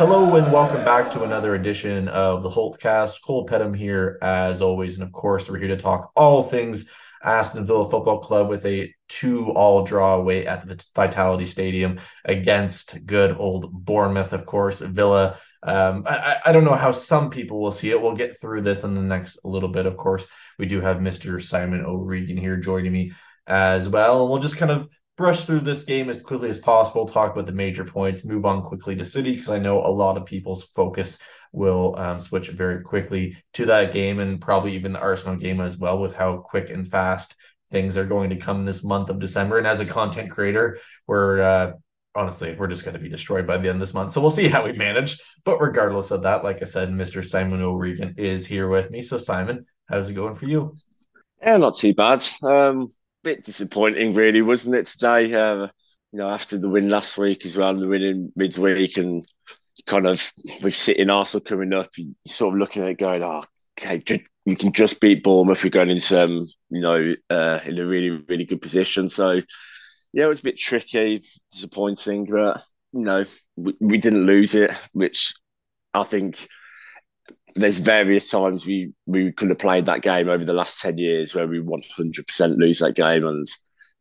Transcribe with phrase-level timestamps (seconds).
[0.00, 3.20] Hello and welcome back to another edition of the Holtecast.
[3.22, 6.88] Cole Pettem here as always, and of course we're here to talk all things
[7.22, 13.36] Aston Villa Football Club with a two-all draw away at the Vitality Stadium against good
[13.36, 14.32] old Bournemouth.
[14.32, 15.36] Of course, Villa.
[15.62, 18.00] Um, I, I don't know how some people will see it.
[18.00, 19.84] We'll get through this in the next little bit.
[19.84, 20.26] Of course,
[20.58, 21.42] we do have Mr.
[21.42, 23.12] Simon O'Regan here joining me
[23.46, 24.88] as well, and we'll just kind of
[25.20, 28.62] brush through this game as quickly as possible, talk about the major points, move on
[28.62, 31.18] quickly to City because I know a lot of people's focus
[31.52, 35.76] will um, switch very quickly to that game and probably even the Arsenal game as
[35.76, 37.36] well with how quick and fast
[37.70, 39.58] things are going to come this month of December.
[39.58, 41.72] And as a content creator, we're uh,
[42.14, 44.12] honestly we're just going to be destroyed by the end of this month.
[44.12, 45.20] So we'll see how we manage.
[45.44, 47.22] But regardless of that, like I said, Mr.
[47.22, 49.02] Simon O'Regan is here with me.
[49.02, 50.74] So Simon, how's it going for you?
[51.42, 52.24] Yeah, not too bad.
[52.42, 52.88] Um,
[53.22, 55.32] bit disappointing, really, wasn't it today?
[55.32, 55.68] Uh,
[56.12, 59.24] you know, after the win last week as well, and the win in midweek, and
[59.86, 63.44] kind of with sitting Arsenal coming up, you sort of looking at it going, oh,
[63.78, 64.02] okay,
[64.44, 65.62] you can just beat Bournemouth.
[65.62, 69.08] We're going into, um, you know, uh, in a really, really good position.
[69.08, 69.40] So,
[70.12, 72.60] yeah, it was a bit tricky, disappointing, but,
[72.92, 73.24] you know,
[73.56, 75.32] we, we didn't lose it, which
[75.94, 76.46] I think
[77.54, 81.34] there's various times we we could have played that game over the last 10 years
[81.34, 83.44] where we 100% lose that game and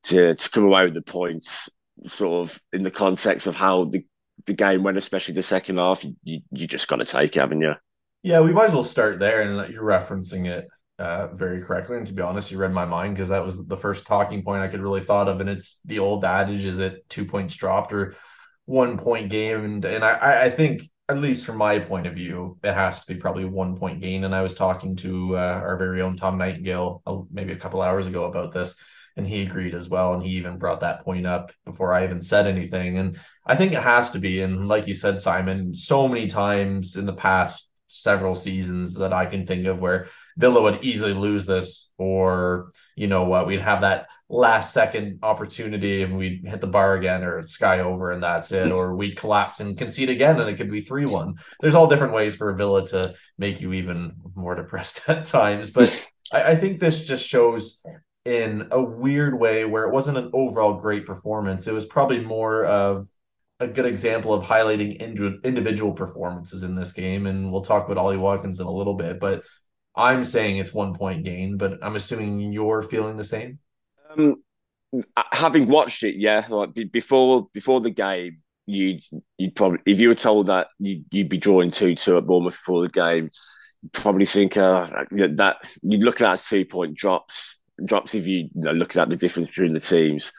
[0.03, 1.69] to, to come away with the points
[2.05, 4.03] sort of in the context of how the,
[4.45, 7.61] the game went especially the second half you, you just got to take it haven't
[7.61, 7.75] you?
[8.23, 10.67] Yeah we might as well start there and you're referencing it
[10.97, 11.95] uh, very correctly.
[11.95, 14.61] And to be honest you read my mind because that was the first talking point
[14.61, 15.39] i could really thought of.
[15.39, 18.15] And it's the old adage is it two points dropped or
[18.65, 22.57] one point game and, and I, I think at least from my point of view,
[22.63, 24.23] it has to be probably one point gain.
[24.23, 27.81] And I was talking to uh, our very own Tom Nightingale uh, maybe a couple
[27.81, 28.75] hours ago about this,
[29.17, 30.13] and he agreed as well.
[30.13, 32.99] And he even brought that point up before I even said anything.
[32.99, 34.41] And I think it has to be.
[34.41, 39.25] And like you said, Simon, so many times in the past several seasons that I
[39.25, 43.81] can think of where Villa would easily lose this, or you know what, we'd have
[43.81, 48.21] that last second opportunity and we'd hit the bar again, or it's sky over and
[48.21, 51.35] that's it, or we'd collapse and concede again and it could be 3 1.
[51.59, 55.71] There's all different ways for Villa to make you even more depressed at times.
[55.71, 57.81] But I, I think this just shows
[58.25, 61.67] in a weird way where it wasn't an overall great performance.
[61.67, 63.07] It was probably more of
[63.59, 64.99] a good example of highlighting
[65.43, 67.25] individual performances in this game.
[67.25, 69.43] And we'll talk about Ollie Watkins in a little bit, but
[69.95, 73.59] I'm saying it's one point gain, but I'm assuming you're feeling the same.
[74.09, 74.43] Um,
[75.33, 79.01] having watched it, yeah, like before before the game, you'd
[79.37, 82.53] you'd probably if you were told that you'd, you'd be drawing two two at Bournemouth
[82.53, 83.29] before the game,
[83.83, 88.63] you'd probably think uh, that you'd look at two point drops drops if you, you
[88.63, 90.31] know, looking at the difference between the teams,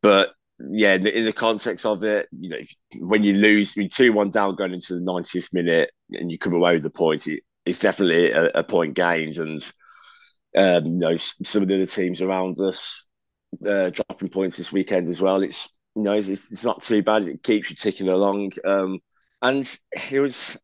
[0.00, 0.30] but
[0.70, 4.12] yeah, in the, in the, context of it, you know, if, when you lose, two
[4.12, 7.40] one down going into the 90th minute, and you come away with the points, it,
[7.64, 9.38] it's definitely a, a point gained.
[9.38, 9.60] And
[10.56, 13.06] um, you know, some of the other teams around us
[13.66, 15.42] uh, dropping points this weekend as well.
[15.42, 17.24] It's you know, it's, it's not too bad.
[17.24, 18.52] It keeps you ticking along.
[18.64, 19.00] Um,
[19.42, 19.78] and
[20.10, 20.58] it was,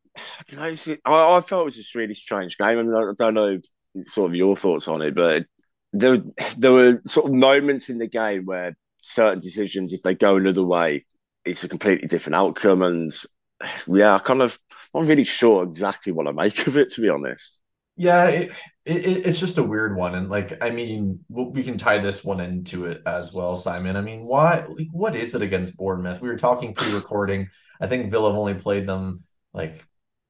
[0.59, 2.79] I, know, I, I felt it was just a really strange game.
[2.79, 3.59] I mean, I don't know
[4.01, 5.45] sort of your thoughts on it, but
[5.93, 6.19] there
[6.57, 10.65] there were sort of moments in the game where certain decisions, if they go another
[10.65, 11.05] way,
[11.45, 12.83] it's a completely different outcome.
[12.83, 13.09] And
[13.87, 14.59] yeah, I kind of
[14.95, 17.61] not really sure exactly what I make of it, to be honest.
[18.01, 18.53] Yeah, it,
[18.85, 22.39] it, it's just a weird one, and like I mean, we can tie this one
[22.39, 23.97] into it as well, Simon.
[23.97, 24.65] I mean, why?
[24.69, 26.21] Like, what is it against Bournemouth?
[26.21, 27.49] We were talking pre-recording.
[27.81, 29.19] I think Villa have only played them
[29.53, 29.85] like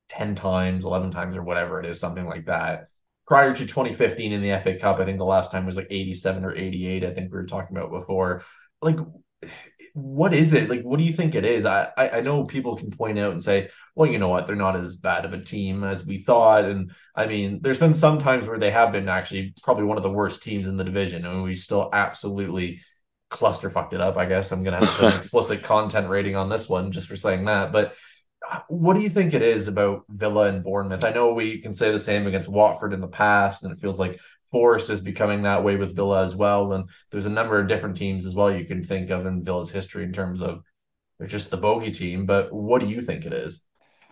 [0.08, 2.86] ten times, eleven times, or whatever it is, something like that.
[3.26, 6.46] Prior to 2015 in the FA Cup, I think the last time was like 87
[6.46, 7.04] or 88.
[7.04, 8.44] I think we were talking about before.
[8.80, 8.98] Like
[9.98, 10.70] what is it?
[10.70, 11.64] Like what do you think it is?
[11.64, 14.46] I, I, I know people can point out and say well you know what?
[14.46, 16.64] They're not as bad of a team as we thought.
[16.64, 20.02] And i mean there's been some times where they have been actually probably one of
[20.02, 22.80] the worst teams in the division and we still absolutely
[23.30, 24.52] cluster fucked it up i guess.
[24.52, 27.72] I'm gonna have to an explicit content rating on this one just for saying that.
[27.72, 27.94] But
[28.48, 31.04] uh, what do you think it is about Villa and Bournemouth?
[31.04, 33.98] I know we can say the same against Watford in the past, and it feels
[33.98, 36.72] like Forest is becoming that way with Villa as well.
[36.72, 39.70] And there's a number of different teams as well you can think of in Villa's
[39.70, 40.62] history in terms of
[41.18, 42.26] they're just the bogey team.
[42.26, 43.62] But what do you think it is?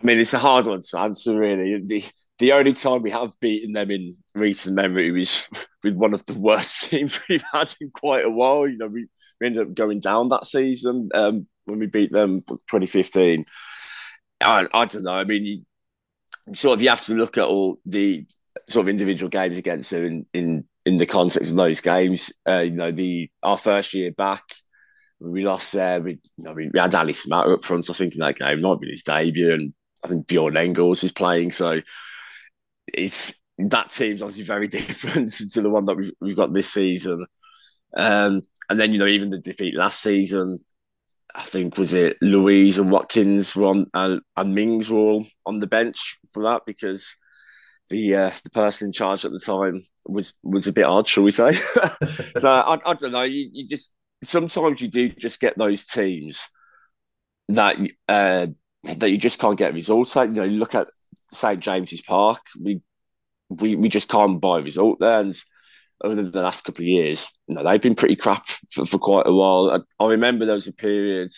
[0.00, 1.81] I mean, it's a hard one to answer, really.
[1.81, 2.05] The
[2.38, 5.49] the only time we have beaten them in recent memory was
[5.83, 8.69] with one of the worst teams we've had in quite a while.
[8.69, 9.06] You know, we,
[9.41, 13.47] we ended up going down that season um, when we beat them 2015.
[14.43, 15.12] I, I don't know.
[15.12, 18.27] I mean, you, sort of you have to look at all the
[18.69, 22.32] sort of individual games against them in in, in the context of those games.
[22.49, 24.43] Uh, you know, the our first year back,
[25.20, 25.99] we lost there.
[25.99, 27.88] Uh, we, you know, we, had Ali Samatta up front.
[27.91, 29.75] I think in that game, not been his debut, and
[30.05, 31.53] I think Bjorn Engels is playing.
[31.53, 31.81] So
[32.93, 37.26] it's that team's obviously very different to the one that we've, we've got this season.
[37.97, 40.59] Um, and then you know even the defeat last season,
[41.35, 45.61] I think was it Luiz and Watkins were on and, and Mings were all on
[45.61, 47.17] the bench for that because
[47.88, 51.25] the uh, the person in charge at the time was was a bit odd, shall
[51.25, 51.53] we say?
[52.38, 53.23] so I, I don't know.
[53.23, 53.93] You, you just
[54.23, 56.49] sometimes you do just get those teams
[57.49, 57.77] that
[58.09, 58.49] uh,
[58.99, 60.15] that you just can't get results.
[60.17, 60.88] You know, look at
[61.33, 62.81] St James's Park, we
[63.49, 65.21] we we just can't buy a result there.
[65.21, 65.37] And
[66.03, 69.27] over the last couple of years, you know, they've been pretty crap for, for quite
[69.27, 69.71] a while.
[70.00, 71.31] I, I remember there was a period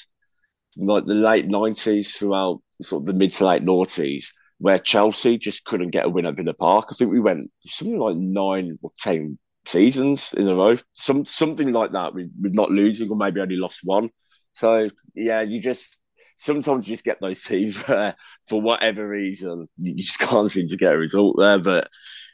[0.77, 5.65] like the late nineties throughout sort of the mid to late noughties where Chelsea just
[5.65, 6.89] couldn't get a win at Villa Park.
[6.91, 11.73] I think we went something like nine or ten seasons in a row, some something
[11.73, 12.15] like that.
[12.15, 14.11] We, we're not losing, or maybe only lost one.
[14.53, 15.99] So yeah, you just
[16.37, 18.15] sometimes you just get those teams where,
[18.49, 21.59] for whatever reason, you just can't seem to get a result there.
[21.59, 21.89] But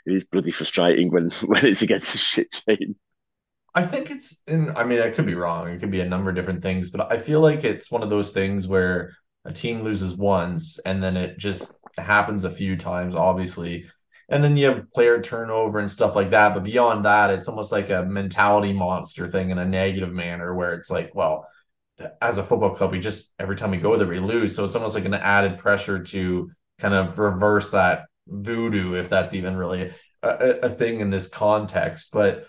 [0.06, 2.96] it is bloody frustrating when when it's against a shit team.
[3.74, 4.74] I think it's in.
[4.76, 5.68] I mean, I could be wrong.
[5.68, 8.10] It could be a number of different things, but I feel like it's one of
[8.10, 9.12] those things where
[9.44, 13.86] a team loses once and then it just happens a few times, obviously.
[14.28, 16.54] And then you have player turnover and stuff like that.
[16.54, 20.72] But beyond that, it's almost like a mentality monster thing in a negative manner where
[20.74, 21.46] it's like, well,
[22.20, 24.56] as a football club, we just every time we go there, we lose.
[24.56, 29.34] So it's almost like an added pressure to kind of reverse that voodoo, if that's
[29.34, 29.92] even really
[30.22, 32.08] a, a thing in this context.
[32.12, 32.46] But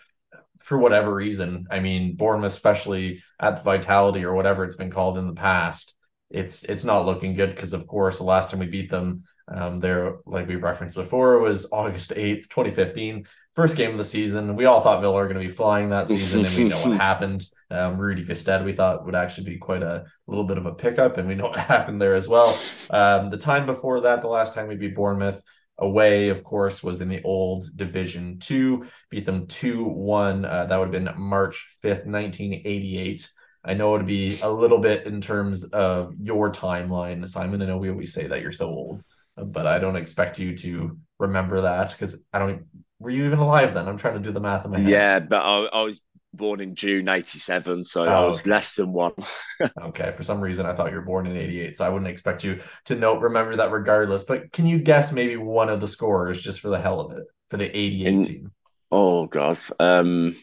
[0.59, 5.27] for whatever reason, I mean, Bournemouth, especially at Vitality or whatever it's been called in
[5.27, 5.94] the past,
[6.31, 9.80] it's it's not looking good because of course the last time we beat them um
[9.80, 14.65] there like we've referenced before was august 8th 2015 first game of the season we
[14.65, 17.45] all thought villa were going to be flying that season and we know what happened
[17.71, 21.18] um, Rudi Gestede, we thought would actually be quite a little bit of a pickup,
[21.18, 22.57] and we know what happened there as well.
[22.89, 25.42] Um, the time before that, the last time we beat Bournemouth
[25.77, 30.45] away, of course, was in the old Division Two, beat them 2 1.
[30.45, 33.30] Uh, that would have been March 5th, 1988.
[33.68, 37.63] I know it'd be a little bit in terms of your timeline, Simon.
[37.63, 39.03] I know we always say that you're so old,
[39.38, 42.66] but I don't expect you to remember that because I don't.
[43.00, 43.88] Were you even alive then?
[43.88, 44.90] I'm trying to do the math in my head.
[44.90, 46.02] Yeah, but I, I was
[46.34, 48.50] born in June 87, so oh, I was okay.
[48.50, 49.14] less than one.
[49.82, 52.44] okay, for some reason I thought you were born in 88, so I wouldn't expect
[52.44, 54.24] you to know remember that regardless.
[54.24, 57.24] But can you guess maybe one of the scorers just for the hell of it
[57.50, 58.52] for the 88 in, team?
[58.92, 59.58] Oh god.
[59.80, 60.36] Um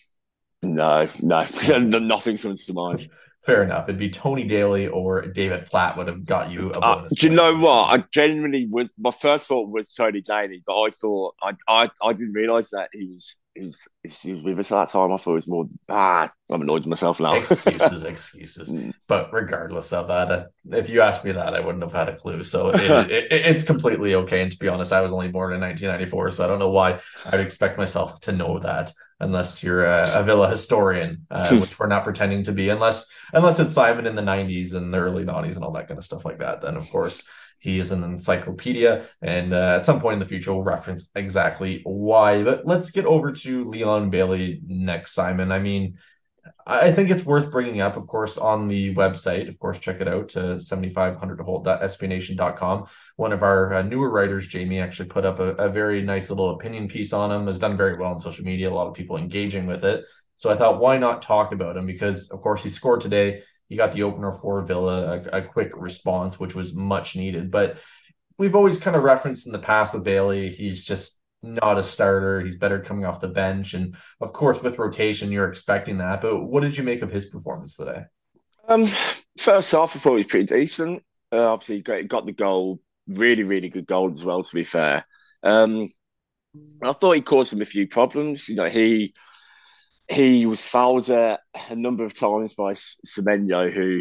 [0.62, 1.44] no, no,
[1.78, 3.08] nothing comes to mind.
[3.44, 3.88] Fair enough.
[3.88, 6.70] It'd be Tony Daley or David Platt would have got you.
[6.70, 7.92] Uh, do you know what?
[7.92, 8.92] I genuinely was.
[8.96, 12.90] My first thought was Tony Daley, but I thought I I, I didn't realize that
[12.92, 15.12] he was he was, he was with us at that time.
[15.12, 16.30] I thought it was more ah.
[16.52, 17.34] I'm annoyed with myself now.
[17.34, 18.91] excuses, excuses.
[19.08, 22.16] But regardless of that, uh, if you asked me that, I wouldn't have had a
[22.16, 22.44] clue.
[22.44, 22.80] So it,
[23.10, 24.42] it, it, it's completely okay.
[24.42, 27.00] And to be honest, I was only born in 1994, so I don't know why
[27.26, 28.92] I'd expect myself to know that
[29.22, 33.58] unless you're a, a Villa historian, uh, which we're not pretending to be, unless unless
[33.58, 36.24] it's Simon in the 90s and the early 90s and all that kind of stuff
[36.24, 36.60] like that.
[36.60, 37.22] Then of course
[37.58, 41.80] he is an encyclopedia, and uh, at some point in the future we'll reference exactly
[41.84, 42.42] why.
[42.42, 45.50] But let's get over to Leon Bailey next, Simon.
[45.52, 45.98] I mean.
[46.66, 49.48] I think it's worth bringing up, of course, on the website.
[49.48, 52.86] Of course, check it out to 7500holt.sbnation.com.
[53.16, 56.50] One of our uh, newer writers, Jamie, actually put up a, a, very nice little
[56.50, 59.16] opinion piece on him, has done very well on social media, a lot of people
[59.16, 60.04] engaging with it.
[60.36, 61.86] So I thought, why not talk about him?
[61.86, 63.42] Because, of course, he scored today.
[63.68, 67.50] He got the opener for Villa, a, a quick response, which was much needed.
[67.50, 67.78] But
[68.38, 72.40] we've always kind of referenced in the past with Bailey, he's just not a starter.
[72.40, 73.74] He's better coming off the bench.
[73.74, 76.20] And of course, with rotation, you're expecting that.
[76.20, 78.04] But what did you make of his performance today?
[78.68, 78.88] Um,
[79.38, 81.02] first off, I thought he was pretty decent.
[81.32, 85.04] Uh, obviously, got, got the goal, really, really good goal as well, to be fair.
[85.42, 85.90] Um,
[86.82, 88.48] I thought he caused him a few problems.
[88.48, 89.14] You know, he
[90.08, 91.38] he was fouled uh,
[91.70, 94.00] a number of times by Semenyo, who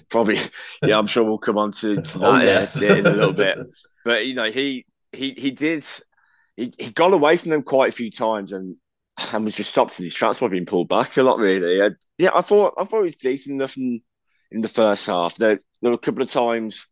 [0.10, 0.38] probably,
[0.82, 2.80] yeah, I'm sure we'll come on to, to oh, that oh, yes.
[2.80, 3.58] in a little bit.
[4.04, 5.86] But you know, he he he did
[6.56, 8.76] he, he got away from them quite a few times, and
[9.32, 11.38] and was just stopped in his tracks by being pulled back a lot.
[11.38, 11.78] Really,
[12.18, 12.30] yeah.
[12.34, 14.00] I thought I thought he was decent enough in,
[14.50, 15.36] in the first half.
[15.36, 16.88] There, there were a couple of times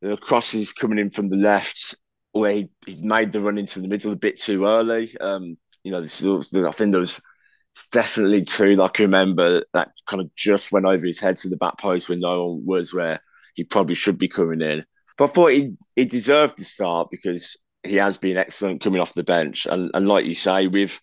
[0.00, 1.96] there were crosses coming in from the left
[2.32, 5.16] where he, he made the run into the middle a bit too early.
[5.20, 7.20] Um, you know, this, I think there was
[7.92, 8.76] definitely two.
[8.76, 12.08] Like I remember that kind of just went over his head to the back post
[12.08, 13.18] when no one was where
[13.54, 14.84] he probably should be coming in.
[15.16, 19.14] But I thought he he deserved to start because he has been excellent coming off
[19.14, 21.00] the bench, and and like you say, with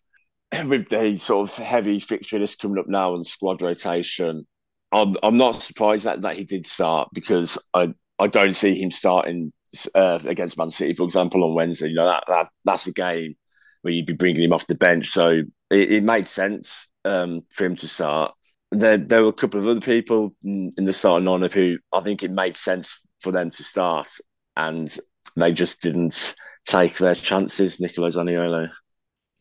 [0.65, 4.47] with the sort of heavy fixture list coming up now and squad rotation,
[4.91, 8.91] I'm I'm not surprised that that he did start because I I don't see him
[8.91, 9.53] starting
[9.93, 11.89] uh, against Man City, for example, on Wednesday.
[11.89, 13.35] You know that, that that's a game
[13.81, 17.65] where you'd be bringing him off the bench, so it, it made sense um, for
[17.65, 18.33] him to start.
[18.71, 22.21] There, there were a couple of other people in the starting lineup who I think
[22.21, 24.09] it made sense for them to start,
[24.55, 24.95] and
[25.35, 26.35] they just didn't
[26.65, 27.79] take their chances.
[27.79, 28.69] Nicolo Zaniolo.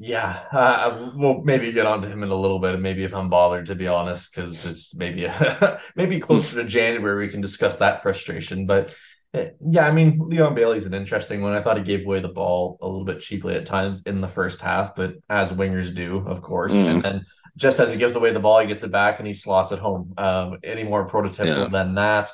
[0.00, 3.28] Yeah, uh, we'll maybe get onto him in a little bit, and maybe if I'm
[3.28, 5.28] bothered, to be honest, because it's maybe
[5.96, 8.66] maybe closer to January we can discuss that frustration.
[8.66, 8.94] But
[9.34, 11.52] uh, yeah, I mean, Leon Bailey's an interesting one.
[11.52, 14.28] I thought he gave away the ball a little bit cheaply at times in the
[14.28, 16.72] first half, but as wingers do, of course.
[16.72, 16.86] Mm.
[16.86, 19.34] And then just as he gives away the ball, he gets it back and he
[19.34, 20.14] slots it home.
[20.16, 21.68] Um, any more prototypical yeah.
[21.70, 22.30] than that?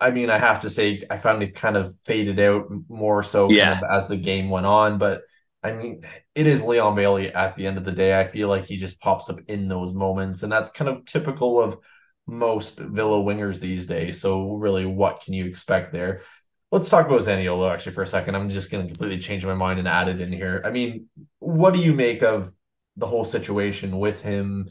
[0.00, 3.50] I mean, I have to say, I found it kind of faded out more so
[3.50, 3.72] yeah.
[3.72, 5.22] kind of as the game went on, but
[5.62, 6.02] I mean,
[6.34, 8.18] it is Leon Bailey at the end of the day.
[8.18, 11.60] I feel like he just pops up in those moments, and that's kind of typical
[11.60, 11.78] of
[12.26, 14.20] most Villa wingers these days.
[14.20, 16.22] So, really, what can you expect there?
[16.72, 18.36] Let's talk about Zaniolo actually for a second.
[18.36, 20.62] I'm just going to completely change my mind and add it in here.
[20.64, 21.08] I mean,
[21.40, 22.52] what do you make of
[22.96, 24.68] the whole situation with him?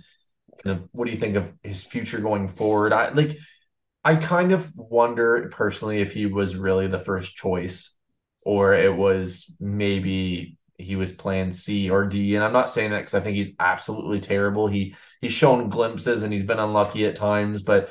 [0.64, 2.94] Kind of, what do you think of his future going forward?
[2.94, 3.38] I like,
[4.04, 7.94] I kind of wonder personally if he was really the first choice
[8.42, 12.36] or it was maybe he was playing C or D.
[12.36, 14.68] And I'm not saying that because I think he's absolutely terrible.
[14.68, 17.62] He he's shown glimpses and he's been unlucky at times.
[17.62, 17.90] But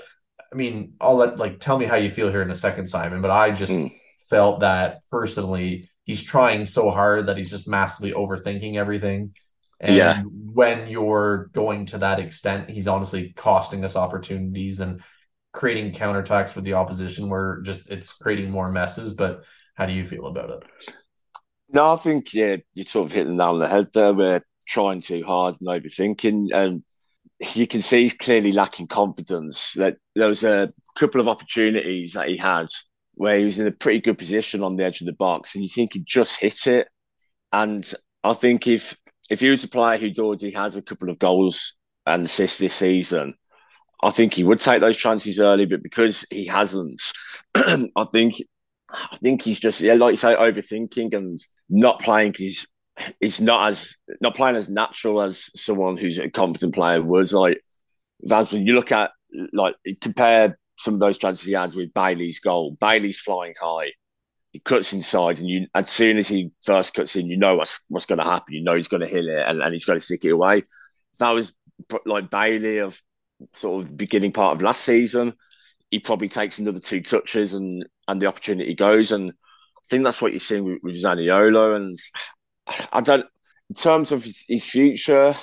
[0.50, 3.20] I mean, I'll let like tell me how you feel here in a second, Simon.
[3.20, 3.92] But I just mm.
[4.30, 9.34] felt that personally, he's trying so hard that he's just massively overthinking everything.
[9.80, 10.22] And yeah.
[10.22, 15.02] when you're going to that extent, he's honestly costing us opportunities and
[15.52, 19.14] creating counterattacks for the opposition where just it's creating more messes.
[19.14, 20.64] But how do you feel about it?
[21.70, 24.14] No, I think yeah, you're sort of hitting nail on the head there.
[24.14, 26.82] We're trying too hard and overthinking, and
[27.54, 29.74] you can see he's clearly lacking confidence.
[29.74, 32.66] That there was a couple of opportunities that he had
[33.14, 35.62] where he was in a pretty good position on the edge of the box, and
[35.62, 36.88] you think he just hit it.
[37.52, 37.92] And
[38.24, 38.96] I think if
[39.30, 41.76] if he was a player who'd already had a couple of goals
[42.06, 43.34] and assists this season,
[44.02, 45.66] I think he would take those chances early.
[45.66, 47.00] But because he hasn't,
[47.54, 48.36] I think
[48.90, 51.38] I think he's just yeah, like you say, overthinking and
[51.68, 52.66] not playing because
[53.20, 57.32] he's not as not playing as natural as someone who's a confident player was.
[57.32, 57.60] Like
[58.20, 59.10] that's when you look at
[59.52, 62.76] like compare some of those chances he had with Bailey's goal.
[62.80, 63.92] Bailey's flying high.
[64.52, 67.84] He cuts inside, and you as soon as he first cuts in, you know what's
[67.88, 68.54] what's going to happen.
[68.54, 70.62] You know he's going to hit it, and, and he's going to stick it away.
[71.18, 71.54] that was
[72.06, 73.00] like Bailey of
[73.54, 75.34] sort of beginning part of last season
[75.90, 79.12] he probably takes another two touches and and the opportunity goes.
[79.12, 81.76] And I think that's what you're seeing with, with Zaniolo.
[81.76, 81.96] And
[82.92, 83.26] I don't,
[83.68, 85.34] in terms of his, his, future,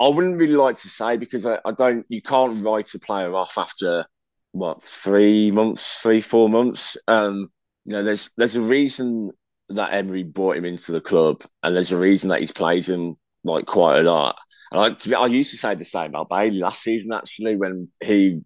[0.00, 3.32] I wouldn't really like to say because I, I don't, you can't write a player
[3.34, 4.04] off after
[4.52, 6.96] what three months, three four months.
[7.08, 7.50] Um,
[7.84, 9.32] you know, there's there's a reason
[9.70, 13.16] that Emery brought him into the club, and there's a reason that he's played him
[13.42, 14.36] like quite a lot.
[14.72, 18.42] And I, I used to say the same about Bailey last season, actually, when he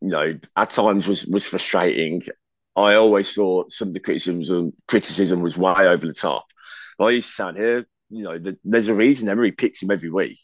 [0.00, 2.22] you know, at times was was frustrating.
[2.76, 6.46] I always thought some of the criticism um, criticism was way over the top.
[6.98, 9.90] But I used to sound here, you know, the, there's a reason Emery picks him
[9.90, 10.40] every week,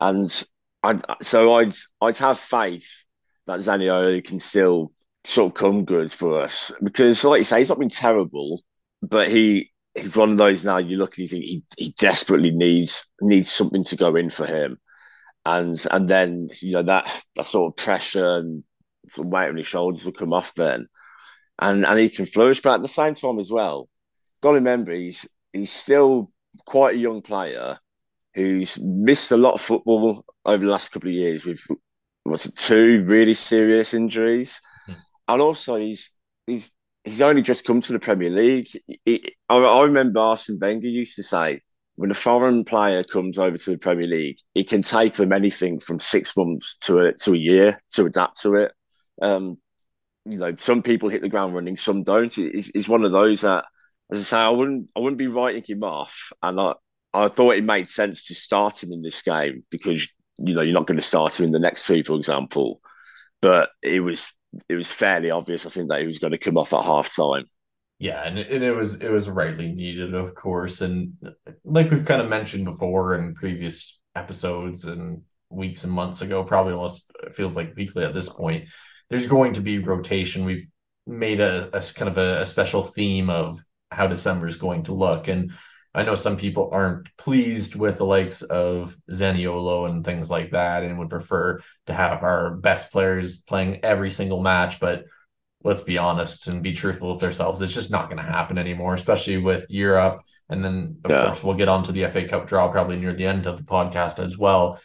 [0.00, 0.44] and
[0.82, 3.04] I so I'd I'd have faith
[3.46, 4.92] that Zaniolo can still
[5.24, 8.62] sort of come good for us because, like you say, he's not been terrible,
[9.02, 12.50] but he he's one of those now you look and you think he, he desperately
[12.50, 14.78] needs needs something to go in for him
[15.48, 18.64] and and then you know that that sort of pressure and
[19.16, 20.88] weight on his shoulders will come off then,
[21.58, 22.60] and and he can flourish.
[22.60, 23.88] But at the same time as well,
[24.42, 26.30] got to remember he's he's still
[26.66, 27.78] quite a young player
[28.34, 31.66] who's missed a lot of football over the last couple of years with
[32.24, 34.96] what's it two really serious injuries, mm.
[35.28, 36.10] and also he's
[36.46, 36.70] he's
[37.08, 38.68] he's only just come to the Premier League.
[39.04, 41.60] He, I, I remember Arsene Wenger used to say
[41.96, 45.80] when a foreign player comes over to the Premier League, it can take them anything
[45.80, 48.72] from six months to a, to a year to adapt to it.
[49.20, 49.58] Um,
[50.24, 52.36] you know, some people hit the ground running, some don't.
[52.38, 53.64] It's, it's one of those that,
[54.12, 56.74] as I say, I wouldn't I wouldn't be writing him off, and I
[57.12, 60.06] I thought it made sense to start him in this game because
[60.38, 62.80] you know you're not going to start him in the next two, for example.
[63.40, 64.34] But it was
[64.68, 67.14] it was fairly obvious, I think, that he was going to come off at half
[67.14, 67.44] time.
[67.98, 71.14] Yeah, and, and it was it was rightly needed, of course, and
[71.64, 76.74] like we've kind of mentioned before in previous episodes and weeks and months ago, probably
[76.74, 78.68] almost feels like weekly at this point.
[79.10, 80.44] There's going to be rotation.
[80.44, 80.68] We've
[81.06, 84.94] made a, a kind of a, a special theme of how December is going to
[84.94, 85.52] look, and
[85.98, 90.84] I know some people aren't pleased with the likes of Zaniolo and things like that,
[90.84, 95.06] and would prefer to have our best players playing every single match, but
[95.64, 97.60] let's be honest and be truthful with ourselves.
[97.60, 100.22] It's just not going to happen anymore, especially with Europe.
[100.48, 101.24] And then, of yeah.
[101.24, 103.64] course, we'll get on to the FA Cup draw probably near the end of the
[103.64, 104.80] podcast as well.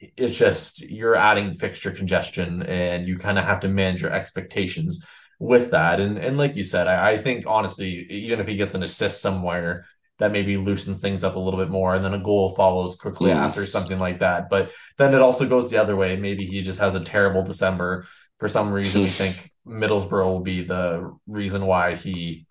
[0.00, 5.06] It's just you're adding fixture congestion and you kind of have to manage your expectations
[5.38, 6.00] with that.
[6.00, 9.20] And and like you said, I, I think honestly, even if he gets an assist
[9.20, 9.86] somewhere,
[10.18, 13.30] that maybe loosens things up a little bit more and then a goal follows quickly
[13.30, 13.44] yeah.
[13.44, 16.80] after something like that but then it also goes the other way maybe he just
[16.80, 18.06] has a terrible december
[18.38, 22.46] for some reason we think Middlesbrough will be the reason why he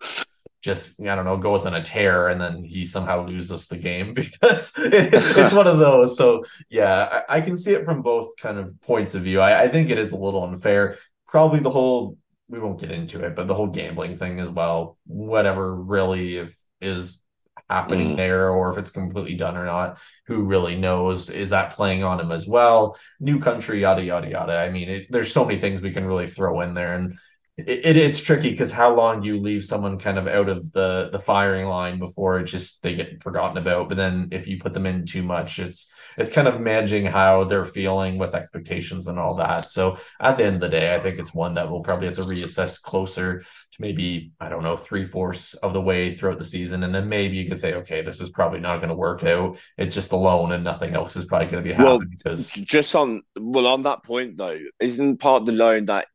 [0.66, 4.14] just I don't know goes on a tear and then he somehow loses the game
[4.14, 6.16] because it's one of those.
[6.16, 9.40] So yeah, I, I, can see it from both kind of points of view.
[9.40, 10.98] I, I think it is a little unfair.
[11.26, 12.18] Probably the whole
[12.48, 14.98] we won't get into it, but the whole gambling thing as well.
[15.06, 17.22] Whatever really if is
[17.68, 18.16] happening mm.
[18.16, 19.98] there or if it's completely done or not.
[20.26, 21.30] Who really knows?
[21.30, 22.98] Is that playing on him as well?
[23.20, 24.58] New country, yada yada yada.
[24.58, 27.18] I mean, it, there's so many things we can really throw in there, and
[27.58, 30.70] it, it, it's tricky because how long do you leave someone kind of out of
[30.72, 33.88] the the firing line before it just they get forgotten about?
[33.88, 37.44] But then if you put them in too much it's it's kind of managing how
[37.44, 39.64] they're feeling with expectations and all that.
[39.64, 42.16] So at the end of the day i think it's one that we'll probably have
[42.16, 46.44] to reassess closer to maybe i don't know three fourths of the way throughout the
[46.44, 46.82] season.
[46.82, 49.56] And then maybe you could say okay this is probably not going to work out.
[49.78, 52.00] It's just a loan and nothing else is probably going to be happening.
[52.00, 56.08] Well, because just on well on that point though isn't part of the loan that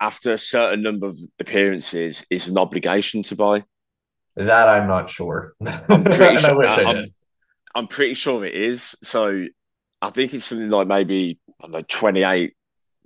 [0.00, 3.64] after a certain number of appearances is an obligation to buy?
[4.36, 5.54] That I'm not sure.
[5.66, 6.66] I'm pretty sure.
[6.66, 7.04] I am
[7.74, 8.94] I'm pretty sure it is.
[9.02, 9.46] So
[10.00, 12.54] I think it's something like maybe I don't know 28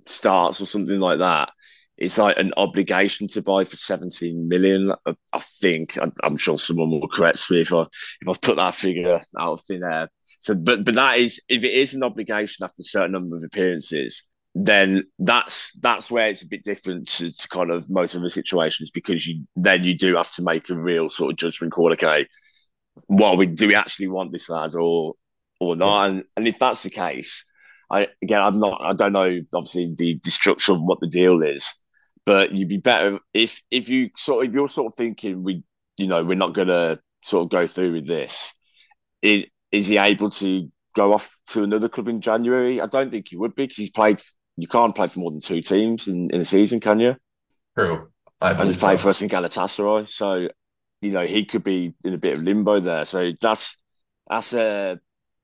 [0.05, 1.51] starts or something like that.
[1.97, 4.93] It's like an obligation to buy for 17 million.
[5.05, 9.21] I think I'm sure someone will correct me if I if I put that figure
[9.39, 10.09] out of thin air.
[10.39, 13.43] So, but but that is if it is an obligation after a certain number of
[13.45, 14.25] appearances,
[14.55, 18.29] then that's that's where it's a bit different to, to, kind of most of the
[18.29, 21.91] situations because you then you do have to make a real sort of judgment call.
[21.93, 22.27] Okay,
[23.07, 25.15] well, we do we actually want this lad or
[25.59, 26.09] or not?
[26.09, 27.45] And and if that's the case,
[27.89, 31.41] I again I'm not I don't know obviously the, the structure of what the deal
[31.41, 31.73] is,
[32.25, 35.63] but you'd be better if if you sort of if you're sort of thinking we
[35.97, 38.53] you know we're not gonna sort of go through with this.
[39.23, 42.79] Is, is he able to go off to another club in January?
[42.79, 44.21] I don't think he would be because he's played
[44.57, 47.15] you can't play for more than two teams in, in a season, can you?
[47.77, 48.09] True.
[48.41, 49.03] and he's played so.
[49.03, 50.47] for us in Galatasaray, so
[51.01, 53.05] you know he could be in a bit of limbo there.
[53.05, 53.77] So that's
[54.29, 54.99] that's a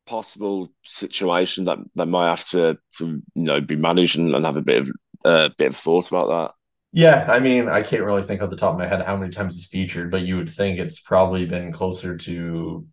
[0.05, 4.57] possible situation that that might have to to you know be managed and, and have
[4.57, 4.89] a bit of
[5.25, 6.55] a uh, bit of thought about that.
[6.91, 9.31] Yeah, I mean, I can't really think off the top of my head how many
[9.31, 12.87] times he's featured, but you would think it's probably been closer to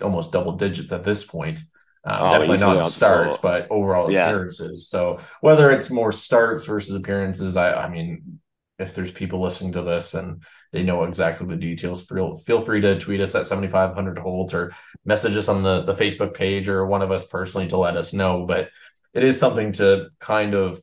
[0.00, 1.60] almost double digits at this point.
[2.06, 4.28] Um, oh, definitely not starts, but overall yeah.
[4.28, 4.88] appearances.
[4.88, 8.40] So whether it's more starts versus appearances, I, I mean,
[8.78, 12.80] if there's people listening to this and they know exactly the details, feel feel free
[12.82, 14.72] to tweet us at 7500 Holte or
[15.04, 18.12] message us on the the Facebook page or one of us personally to let us
[18.12, 18.44] know.
[18.44, 18.70] But
[19.14, 20.80] it is something to kind of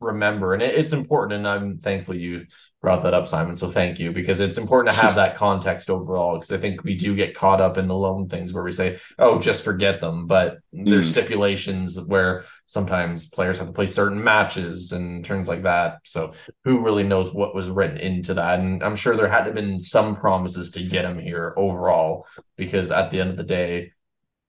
[0.00, 2.44] remember and it, it's important and i'm thankful you
[2.82, 6.34] brought that up simon so thank you because it's important to have that context overall
[6.34, 8.98] because i think we do get caught up in the loan things where we say
[9.18, 10.88] oh just forget them but mm.
[10.88, 16.32] there's stipulations where sometimes players have to play certain matches and things like that so
[16.64, 19.54] who really knows what was written into that and i'm sure there had to have
[19.54, 23.92] been some promises to get him here overall because at the end of the day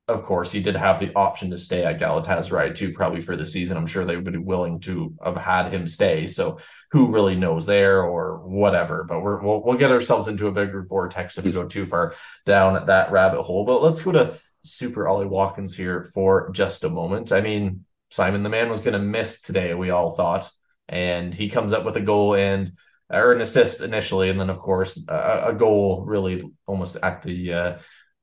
[0.08, 3.46] of course, he did have the option to stay at Galatasaray too, probably for the
[3.46, 3.76] season.
[3.76, 6.28] I'm sure they would be willing to have had him stay.
[6.28, 6.60] So
[6.92, 9.04] who really knows there or whatever?
[9.04, 12.14] But we're, we'll, we'll get ourselves into a bigger vortex if we go too far
[12.46, 13.66] down that rabbit hole.
[13.66, 17.34] But let's go to Super Ollie Watkins here for just a moment.
[17.34, 20.50] I mean, Simon the man was going to miss today, we all thought,
[20.88, 22.72] and he comes up with a goal and
[23.10, 27.54] or an assist initially, and then of course a, a goal really almost at the
[27.54, 27.78] uh,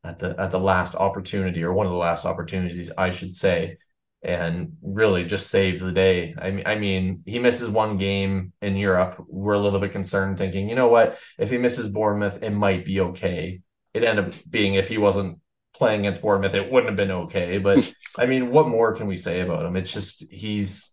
[0.04, 3.78] at the at the last opportunity or one of the last opportunities, I should say,
[4.22, 6.34] and really just saves the day.
[6.40, 9.24] I mean, I mean, he misses one game in Europe.
[9.28, 12.84] We're a little bit concerned, thinking, you know what, if he misses Bournemouth, it might
[12.84, 13.60] be okay.
[13.94, 15.38] It ended up being if he wasn't
[15.74, 17.58] playing against Bournemouth, it wouldn't have been okay.
[17.58, 19.76] But I mean, what more can we say about him?
[19.76, 20.92] It's just he's.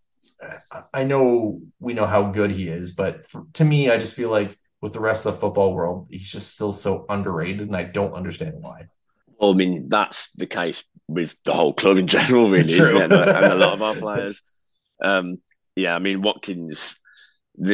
[0.93, 4.30] I know we know how good he is, but for, to me, I just feel
[4.30, 7.84] like with the rest of the football world, he's just still so underrated, and I
[7.84, 8.88] don't understand why.
[9.41, 13.12] Well, I mean, that's the case with the whole club in general, really, isn't it?
[13.12, 14.41] And, and a lot of our players.
[15.04, 15.39] Um,
[15.75, 16.97] yeah, I mean, Watkins.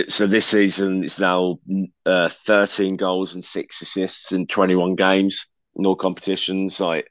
[0.07, 1.59] So this season it's now
[2.05, 6.79] uh, 13 goals and six assists in 21 games, no competitions.
[6.79, 7.07] Like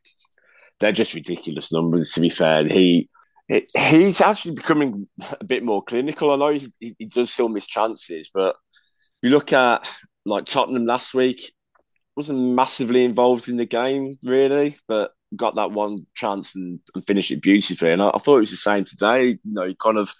[0.81, 2.13] they're just ridiculous numbers.
[2.13, 3.09] To be fair, he
[3.49, 5.07] he's actually becoming
[5.41, 6.33] a bit more clinical.
[6.33, 8.57] I know he, he does still miss chances, but
[9.23, 9.89] you look at
[10.25, 11.53] like Tottenham last week,
[12.17, 17.31] wasn't massively involved in the game really, but got that one chance and, and finished
[17.31, 17.93] it beautifully.
[17.93, 19.39] And I, I, thought it was the same today.
[19.43, 20.11] You know, he kind of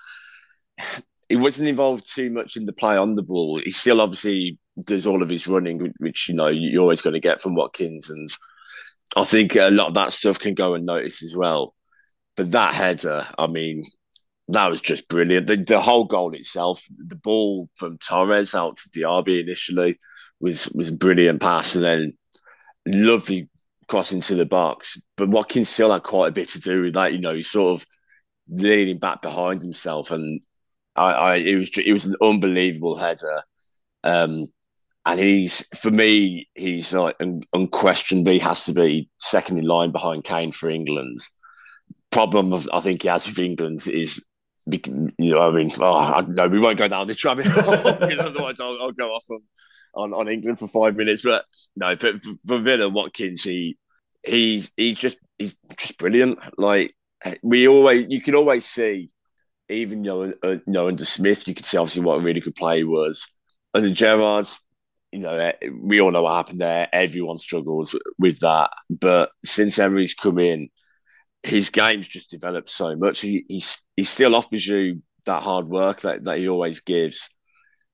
[1.29, 3.61] he wasn't involved too much in the play on the ball.
[3.65, 7.21] He still obviously does all of his running, which you know you're always going to
[7.21, 8.29] get from Watkins, and
[9.17, 11.75] I think a lot of that stuff can go unnoticed as well.
[12.37, 13.85] But that header, I mean,
[14.49, 15.47] that was just brilliant.
[15.47, 19.97] The, the whole goal itself, the ball from Torres out to Diaby initially
[20.41, 22.13] was was brilliant pass, and then
[22.87, 23.49] lovely
[23.89, 25.01] cross into the box.
[25.17, 27.13] But Watkins still had quite a bit to do with that.
[27.13, 27.87] You know, he's sort of
[28.49, 30.41] leaning back behind himself, and
[30.95, 33.43] I, I it was it was an unbelievable header.
[34.05, 34.47] Um,
[35.05, 37.17] and he's for me, he's like
[37.53, 41.19] unquestionably has to be second in line behind Kane for England.
[42.11, 44.25] Problem of, I think he has with England is
[44.67, 48.59] you know, I mean, oh, no, we won't go down this rabbit hole because otherwise
[48.59, 49.41] I'll, I'll, go off on,
[49.97, 51.23] on, on England for five minutes.
[51.23, 52.13] But no, for,
[52.47, 53.77] for Villa Watkins, he
[54.23, 56.39] he's he's just he's just brilliant.
[56.59, 56.95] Like
[57.43, 59.11] we always, you can always see,
[59.69, 62.41] even you know, uh, you know under Smith, you could see obviously what a really
[62.41, 63.27] good play was.
[63.75, 64.61] Under Gerrard's,
[65.13, 66.89] you know, eh, we all know what happened there.
[66.93, 68.71] Everyone struggles with that.
[68.89, 70.69] But since Emery's come in,
[71.43, 73.21] his game's just developed so much.
[73.21, 77.29] He he's, he still offers you that hard work that, that he always gives,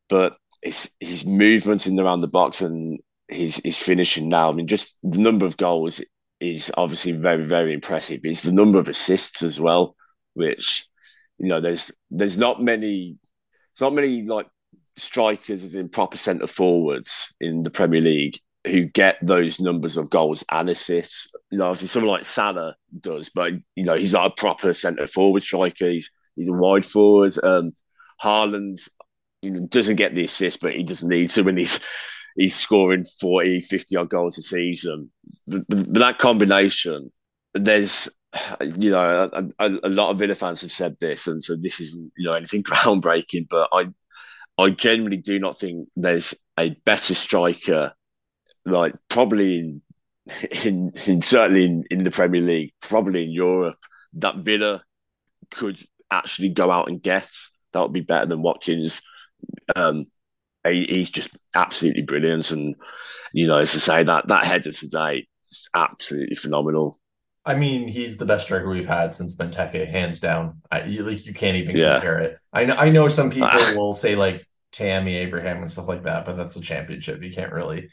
[0.08, 4.48] but his his movement in around the box and his his finishing now.
[4.50, 6.00] I mean, just the number of goals
[6.40, 8.20] is obviously very very impressive.
[8.24, 9.96] It's the number of assists as well,
[10.34, 10.86] which
[11.38, 13.18] you know there's there's not many
[13.74, 14.48] there's not many like
[14.96, 20.10] strikers as in proper centre forwards in the Premier League who get those numbers of
[20.10, 21.28] goals and assists.
[21.50, 25.06] You know, obviously someone like Salah does, but you know, he's not a proper centre
[25.08, 25.90] forward striker.
[25.90, 27.32] He's he's a wide forward.
[27.42, 27.72] Um
[28.22, 28.78] Haaland
[29.50, 31.80] doesn't get the assist, but he doesn't need to when he's
[32.36, 35.10] he's scoring 40, 50 odd goals a season.
[35.46, 37.12] But, but that combination,
[37.54, 38.08] there's
[38.60, 41.80] you know, a, a, a, lot of Villa fans have said this, and so this
[41.80, 43.88] isn't you know anything groundbreaking, but I
[44.58, 47.94] I generally do not think there's a better striker
[48.64, 49.82] like probably in
[50.64, 53.78] in, in certainly in, in the Premier League, probably in Europe,
[54.14, 54.82] that Villa
[55.50, 57.28] could actually go out and get.
[57.72, 59.00] That would be better than Watkins.
[59.74, 60.06] Um,
[60.64, 62.74] he, he's just absolutely brilliant, and
[63.32, 66.98] you know, as I say, that that header today is absolutely phenomenal.
[67.44, 70.60] I mean, he's the best striker we've had since Benteke, hands down.
[70.70, 71.94] I, you, like you can't even yeah.
[71.94, 72.38] compare it.
[72.52, 76.24] I know, I know some people will say like Tammy Abraham and stuff like that,
[76.24, 77.22] but that's a championship.
[77.22, 77.88] You can't really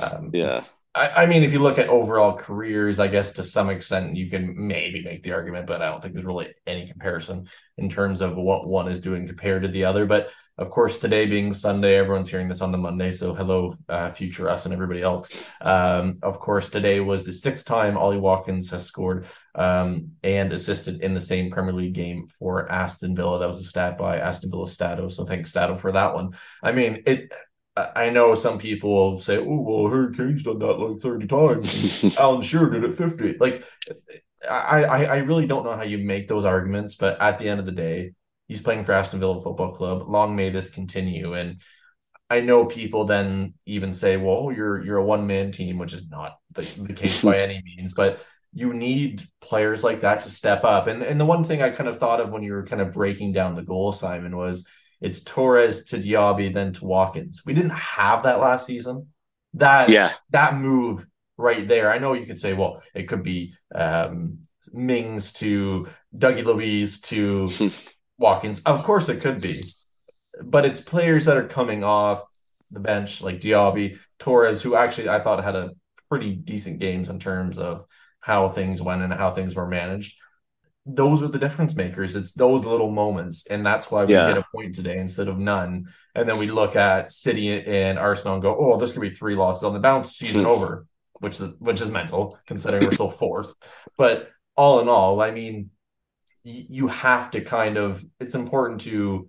[0.00, 0.64] um, yeah.
[0.94, 4.30] I, I, mean, if you look at overall careers, I guess to some extent you
[4.30, 8.20] can maybe make the argument, but I don't think there's really any comparison in terms
[8.20, 10.06] of what one is doing compared to the other.
[10.06, 13.10] But of course, today being Sunday, everyone's hearing this on the Monday.
[13.10, 15.50] So hello, uh, future us and everybody else.
[15.60, 21.02] Um, of course, today was the sixth time Ollie Watkins has scored um, and assisted
[21.02, 23.40] in the same Premier League game for Aston Villa.
[23.40, 25.08] That was a stat by Aston Villa Stato.
[25.08, 26.30] So thanks Stato for that one.
[26.62, 27.32] I mean, it
[27.76, 32.16] I know some people will say, "Oh, well, Harry Kane's done that like thirty times.
[32.18, 33.38] Alan Shearer did it 50.
[33.38, 33.64] Like,
[34.48, 37.58] I, I, I really don't know how you make those arguments, but at the end
[37.58, 38.12] of the day,
[38.48, 40.08] he's playing for Aston Villa Football Club.
[40.08, 41.34] Long may this continue.
[41.34, 41.60] And
[42.30, 46.08] I know people then even say, "Well, you're you're a one man team," which is
[46.10, 50.64] not the, the case by any means, but you need players like that to step
[50.64, 50.86] up.
[50.86, 52.92] And and the one thing I kind of thought of when you were kind of
[52.92, 54.66] breaking down the goal, Simon, was
[55.00, 57.42] it's Torres to Diaby, then to Watkins.
[57.44, 59.08] We didn't have that last season.
[59.54, 61.92] That yeah, that move right there.
[61.92, 64.38] I know you could say, well, it could be um,
[64.72, 67.48] Mings to Dougie Luiz to
[68.18, 68.60] Watkins.
[68.60, 69.60] Of course, it could be,
[70.42, 72.24] but it's players that are coming off
[72.70, 75.72] the bench like Diaby, Torres, who actually I thought had a
[76.08, 77.84] pretty decent games in terms of
[78.20, 80.16] how things went and how things were managed
[80.86, 82.14] those are the difference makers.
[82.14, 84.28] It's those little moments, and that's why we yeah.
[84.28, 85.86] get a point today instead of none.
[86.14, 89.34] And then we look at City and Arsenal and go, "Oh, this could be three
[89.34, 90.16] losses on the bounce.
[90.16, 90.50] Season hmm.
[90.50, 90.86] over."
[91.20, 93.54] which is which is mental considering we're still fourth.
[93.96, 95.70] But all in all, I mean,
[96.44, 99.28] you have to kind of it's important to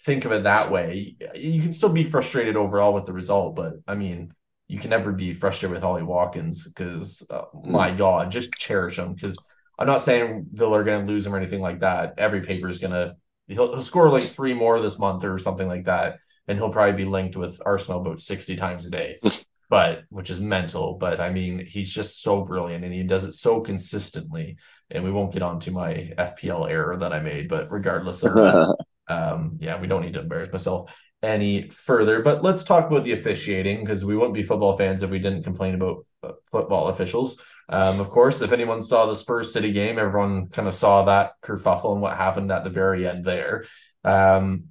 [0.00, 1.16] think of it that way.
[1.34, 4.32] You can still be frustrated overall with the result, but I mean,
[4.66, 9.14] you can never be frustrated with Ollie Watkins because uh, my God, just cherish him.
[9.14, 9.38] Because
[9.78, 12.14] I'm not saying are going to lose him or anything like that.
[12.18, 13.16] Every paper is going to
[13.48, 17.04] he'll, he'll score like three more this month or something like that, and he'll probably
[17.04, 19.18] be linked with Arsenal about 60 times a day.
[19.68, 20.94] but which is mental.
[20.94, 24.56] But I mean, he's just so brilliant and he does it so consistently.
[24.90, 28.34] And we won't get on to my FPL error that I made, but regardless of
[28.34, 28.76] that,
[29.08, 32.22] um, yeah, we don't need to embarrass myself any further.
[32.22, 35.42] But let's talk about the officiating because we wouldn't be football fans if we didn't
[35.42, 37.40] complain about uh, football officials.
[37.68, 41.32] Um, of course, if anyone saw the Spurs City game, everyone kind of saw that
[41.42, 43.64] kerfuffle and what happened at the very end there.
[44.04, 44.64] Um,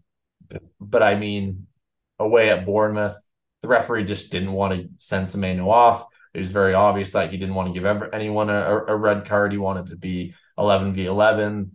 [0.80, 1.68] but I mean,
[2.18, 3.18] away at Bournemouth,
[3.68, 6.06] the referee just didn't want to send Semenyo off.
[6.34, 9.52] It was very obvious that he didn't want to give anyone a, a red card.
[9.52, 11.72] He wanted to be 11 v 11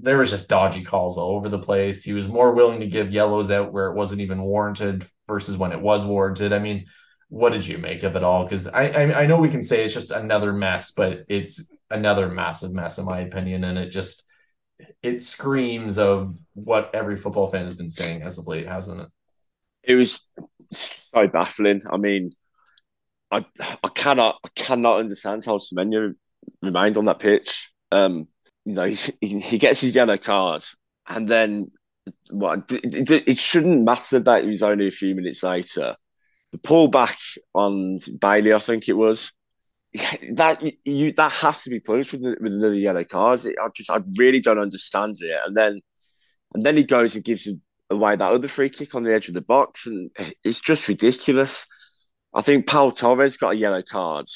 [0.00, 2.02] there was just dodgy calls all over the place.
[2.02, 5.70] He was more willing to give yellows out where it wasn't even warranted versus when
[5.70, 6.52] it was warranted.
[6.52, 6.86] I mean,
[7.28, 8.42] what did you make of it all?
[8.42, 12.28] Because I, I, I know we can say it's just another mess, but it's another
[12.28, 14.24] massive mess in my opinion, and it just
[15.00, 19.08] it screams of what every football fan has been saying as of late, hasn't it?
[19.84, 20.20] It was
[21.14, 21.82] so baffling.
[21.90, 22.30] I mean,
[23.30, 23.44] I
[23.82, 26.14] I cannot I cannot understand how Semenyo
[26.62, 27.70] remained on that pitch.
[27.90, 28.28] Um,
[28.64, 30.64] you know, he, he gets his yellow card,
[31.08, 31.70] and then?
[32.30, 35.94] Well, it, it, shouldn't matter that he was only a few minutes later.
[36.52, 37.18] The pullback
[37.54, 39.30] on Bailey, I think it was,
[40.32, 43.40] that you that has to be punished with, with another yellow card.
[43.46, 45.38] I just I really don't understand it.
[45.46, 45.80] And then
[46.54, 47.48] and then he goes and gives
[47.90, 50.10] away that other free kick on the edge of the box, and
[50.44, 51.66] it's just ridiculous.
[52.34, 54.26] I think Pau Torres got a yellow card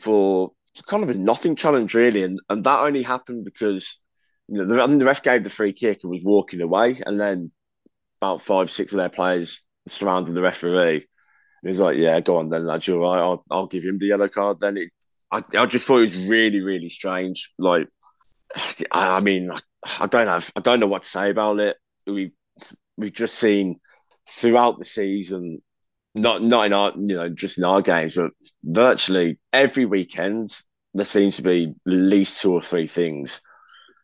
[0.00, 0.52] for
[0.86, 2.22] kind of a nothing challenge, really.
[2.22, 4.00] And, and that only happened because
[4.46, 7.00] you know the, I mean, the ref gave the free kick and was walking away,
[7.04, 7.50] and then
[8.20, 11.06] about five, six of their players surrounding the referee.
[11.62, 12.86] And he's like, "Yeah, go on then, lads.
[12.86, 13.18] You're right.
[13.18, 14.90] I'll, I'll give him the yellow card." Then it,
[15.30, 17.52] I, I just thought it was really, really strange.
[17.58, 17.88] Like,
[18.92, 19.56] I, I mean, I,
[20.00, 21.76] I don't have, I don't know what to say about it.
[22.06, 22.32] We
[22.98, 23.80] we've just seen
[24.28, 25.62] throughout the season
[26.14, 28.32] not not in our you know just in our games, but
[28.64, 30.48] virtually every weekend
[30.94, 33.40] there seems to be at least two or three things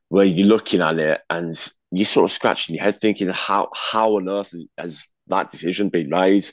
[0.09, 4.16] where you're looking at it and you're sort of scratching your head thinking how how
[4.16, 6.48] on earth has that decision been made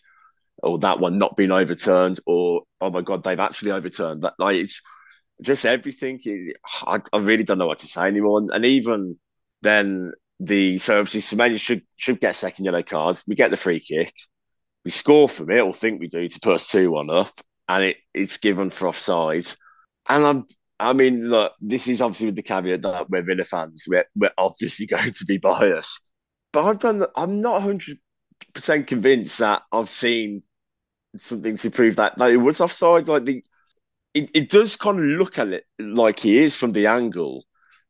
[0.64, 4.24] or that one not been overturned or oh my god they've actually overturned.
[4.24, 4.82] That like it's
[5.42, 6.20] just everything
[6.84, 8.42] I, I really don't know what to say anymore.
[8.52, 9.18] And, even
[9.64, 10.12] then
[10.44, 14.12] the so obviously Semenyo should should get second yellow cards we get the free kick
[14.84, 17.32] we score from it, or think we do, to put us two one up,
[17.68, 19.46] and it, it's given for offside.
[20.10, 20.46] And I'm,
[20.80, 23.86] I mean, look, this is obviously with the caveat that we're Villa fans.
[23.88, 26.02] We're, we're obviously going to be biased,
[26.52, 27.06] but I've done.
[27.16, 27.98] I'm not hundred
[28.54, 30.44] percent convinced that I've seen
[31.16, 33.08] something to prove that like, it was offside.
[33.08, 33.44] Like the,
[34.14, 37.46] it, it does kind of look at it like he is from the angle,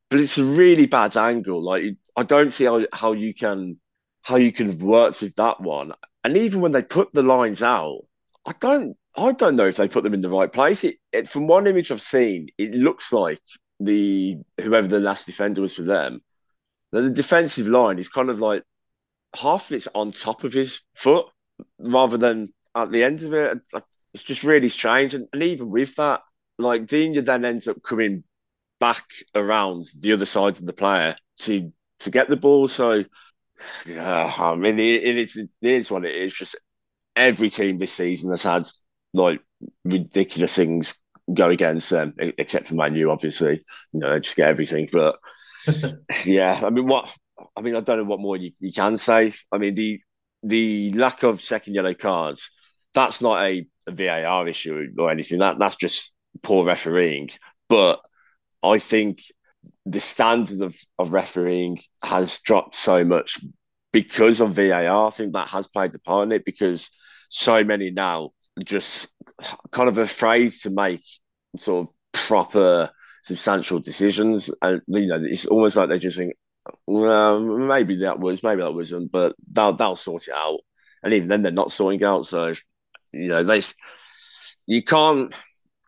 [0.09, 1.63] but it's a really bad angle.
[1.63, 3.79] Like I don't see how, how you can
[4.23, 5.93] how you have worked with that one.
[6.23, 8.01] And even when they put the lines out,
[8.45, 10.83] I don't I don't know if they put them in the right place.
[10.83, 13.41] It, it, from one image I've seen, it looks like
[13.79, 16.21] the whoever the last defender was for them,
[16.91, 18.63] the defensive line is kind of like
[19.35, 21.25] half of it's on top of his foot
[21.79, 23.59] rather than at the end of it.
[24.13, 25.13] It's just really strange.
[25.13, 26.21] And, and even with that,
[26.57, 28.23] like Digne then ends up coming
[28.79, 32.67] back around the other side of the player to to get the ball.
[32.67, 33.03] So
[33.87, 36.33] yeah, I mean, it, it, is, it is what it is.
[36.33, 36.55] Just
[37.15, 38.67] every team this season has had
[39.13, 39.41] like
[39.83, 40.95] ridiculous things
[41.33, 43.61] go against them, except for Man U, obviously.
[43.93, 44.89] You know, they just get everything.
[44.91, 45.15] But
[46.25, 47.13] yeah, I mean, what?
[47.55, 49.31] I mean, I don't know what more you, you can say.
[49.51, 49.99] I mean, the
[50.43, 52.51] the lack of second yellow cards.
[52.93, 55.39] That's not a, a VAR issue or anything.
[55.39, 57.29] That that's just poor refereeing.
[57.69, 58.01] But
[58.61, 59.23] I think
[59.85, 63.39] the standard of, of refereeing has dropped so much
[63.91, 65.07] because of VAR.
[65.07, 66.89] I think that has played a part in it because
[67.29, 68.31] so many now
[68.63, 69.09] just
[69.71, 71.03] kind of afraid to make
[71.57, 71.93] sort of
[72.27, 72.91] proper
[73.23, 74.53] substantial decisions.
[74.61, 76.35] And you know it's almost like they just think
[76.85, 80.59] well maybe that was maybe that wasn't but they'll they'll sort it out.
[81.03, 82.27] And even then they're not sorting out.
[82.27, 82.53] So
[83.11, 83.61] you know they
[84.67, 85.33] you can't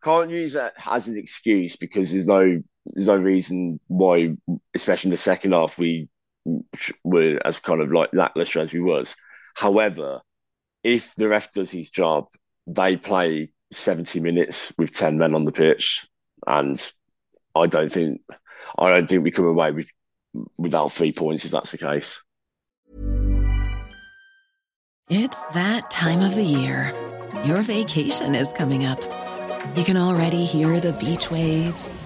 [0.03, 4.35] can't use that as an excuse because there's no there's no reason why,
[4.73, 6.09] especially in the second half, we
[7.03, 9.15] were as kind of like lackluster as we was.
[9.55, 10.21] However,
[10.83, 12.27] if the ref does his job,
[12.67, 16.07] they play 70 minutes with 10 men on the pitch.
[16.45, 16.91] And
[17.55, 18.21] I don't think
[18.77, 19.89] I don't think we come away with
[20.57, 22.21] without three points if that's the case.
[25.09, 26.93] It's that time of the year.
[27.45, 29.01] Your vacation is coming up.
[29.75, 32.05] You can already hear the beach waves,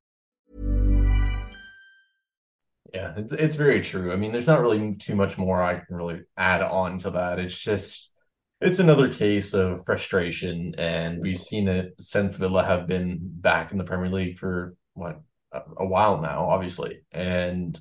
[2.93, 4.11] Yeah, it's, it's very true.
[4.11, 7.39] I mean, there's not really too much more I can really add on to that.
[7.39, 8.11] It's just,
[8.59, 10.75] it's another case of frustration.
[10.77, 15.21] And we've seen it since Villa have been back in the Premier League for what,
[15.53, 17.03] a, a while now, obviously.
[17.11, 17.79] And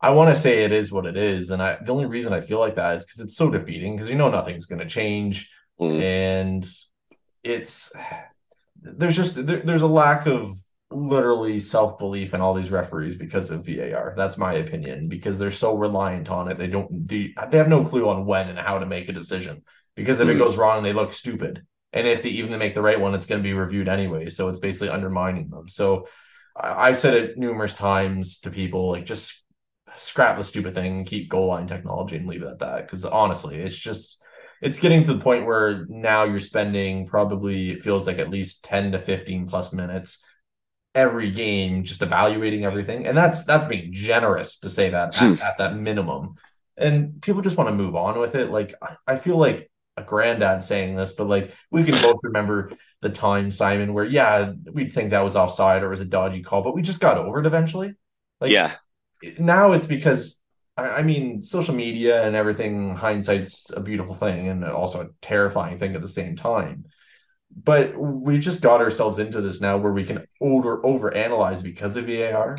[0.00, 1.50] I want to say it is what it is.
[1.50, 4.10] And I, the only reason I feel like that is because it's so defeating because
[4.10, 5.50] you know nothing's going to change.
[5.78, 6.02] Mm.
[6.02, 6.66] And
[7.44, 7.92] it's,
[8.80, 10.56] there's just, there, there's a lack of
[10.90, 14.14] literally self belief in all these referees because of VAR.
[14.16, 16.58] That's my opinion because they're so reliant on it.
[16.58, 19.62] They don't do, they have no clue on when and how to make a decision
[19.96, 20.38] because if it Mm.
[20.38, 21.66] goes wrong, they look stupid.
[21.92, 24.26] And if they even make the right one, it's going to be reviewed anyway.
[24.28, 25.68] So it's basically undermining them.
[25.68, 26.06] So
[26.56, 29.42] I- I've said it numerous times to people like just
[29.96, 32.86] scrap the stupid thing keep goal line technology and leave it at that.
[32.86, 34.22] Because honestly, it's just
[34.62, 38.64] it's getting to the point where now you're spending probably it feels like at least
[38.64, 40.24] 10 to 15 plus minutes
[40.96, 43.06] every game just evaluating everything.
[43.06, 45.34] And that's that's being generous to say that Hmm.
[45.34, 46.36] at, at that minimum.
[46.76, 48.50] And people just want to move on with it.
[48.50, 52.72] Like I, I feel like a granddad saying this, but like we can both remember
[53.02, 56.62] the time, Simon, where yeah, we'd think that was offside or was a dodgy call,
[56.62, 57.94] but we just got over it eventually.
[58.40, 58.72] Like yeah.
[59.38, 60.38] now it's because
[60.76, 65.94] I mean social media and everything hindsight's a beautiful thing and also a terrifying thing
[65.94, 66.84] at the same time
[67.54, 71.96] but we just got ourselves into this now where we can over over analyze because
[71.96, 72.58] of VAR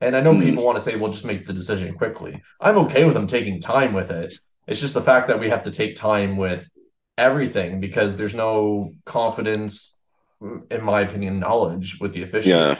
[0.00, 0.42] and I know Hmm.
[0.42, 3.60] people want to say well just make the decision quickly I'm okay with them taking
[3.60, 4.34] time with it
[4.66, 6.68] it's just the fact that we have to take time with
[7.16, 9.98] everything because there's no confidence
[10.70, 12.76] in my opinion knowledge with the official Yeah.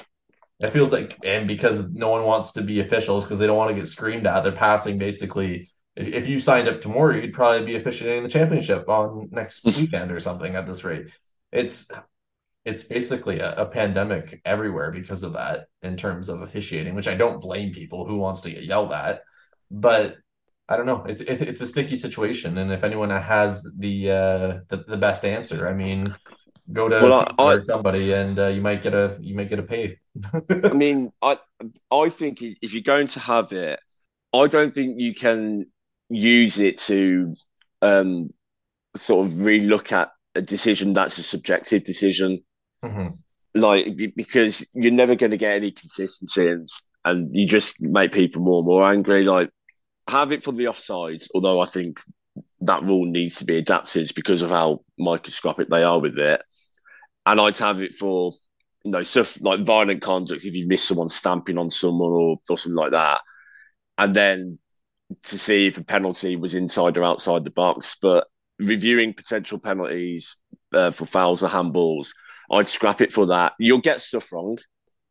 [0.61, 3.70] it feels like, and because no one wants to be officials because they don't want
[3.70, 5.70] to get screamed at, they're passing basically.
[5.94, 10.11] If, if you signed up tomorrow, you'd probably be officiating the championship on next weekend
[10.12, 11.06] or something at this rate.
[11.57, 11.88] It's
[12.64, 17.14] it's basically a, a pandemic everywhere because of that in terms of officiating, which I
[17.14, 19.23] don't blame people who wants to get yelled at,
[19.71, 20.16] but
[20.69, 21.05] I don't know.
[21.09, 25.25] It's it, it's a sticky situation, and if anyone has the uh the, the best
[25.25, 26.14] answer, I mean,
[26.73, 29.61] go to Well, I- I- somebody, and uh, you might get a you might get
[29.61, 29.99] a pay.
[30.64, 31.38] I mean, I
[31.90, 33.79] I think if you're going to have it,
[34.33, 35.66] I don't think you can
[36.09, 37.35] use it to
[37.83, 38.31] um,
[38.97, 42.42] sort of re-look at a decision that's a subjective decision,
[42.85, 43.18] Mhm.
[43.55, 46.68] like because you're never going to get any consistency, and,
[47.05, 49.25] and you just make people more and more angry.
[49.25, 49.51] Like
[50.09, 52.01] have it for the offsides, although I think
[52.61, 56.42] that rule needs to be adapted because of how microscopic they are with it,
[57.25, 58.33] and I'd have it for
[58.85, 62.57] you know, stuff like violent conduct if you miss someone stamping on someone or, or
[62.57, 63.20] something like that.
[63.99, 64.61] And then
[65.25, 67.96] to see if a penalty was inside or outside the box.
[68.01, 70.38] But reviewing potential penalties
[70.73, 72.09] uh, for fouls or handballs,
[72.51, 73.53] I'd scrap it for that.
[73.59, 74.59] You'll get stuff wrong,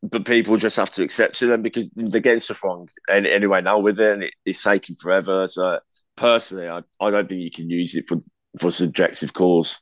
[0.02, 3.62] but people just have to accept it then because they're getting stuff wrong any, anyway
[3.62, 5.48] now with it and it, it's taking forever.
[5.48, 5.80] So
[6.16, 8.18] personally, I, I don't think you can use it for,
[8.60, 9.82] for subjective calls.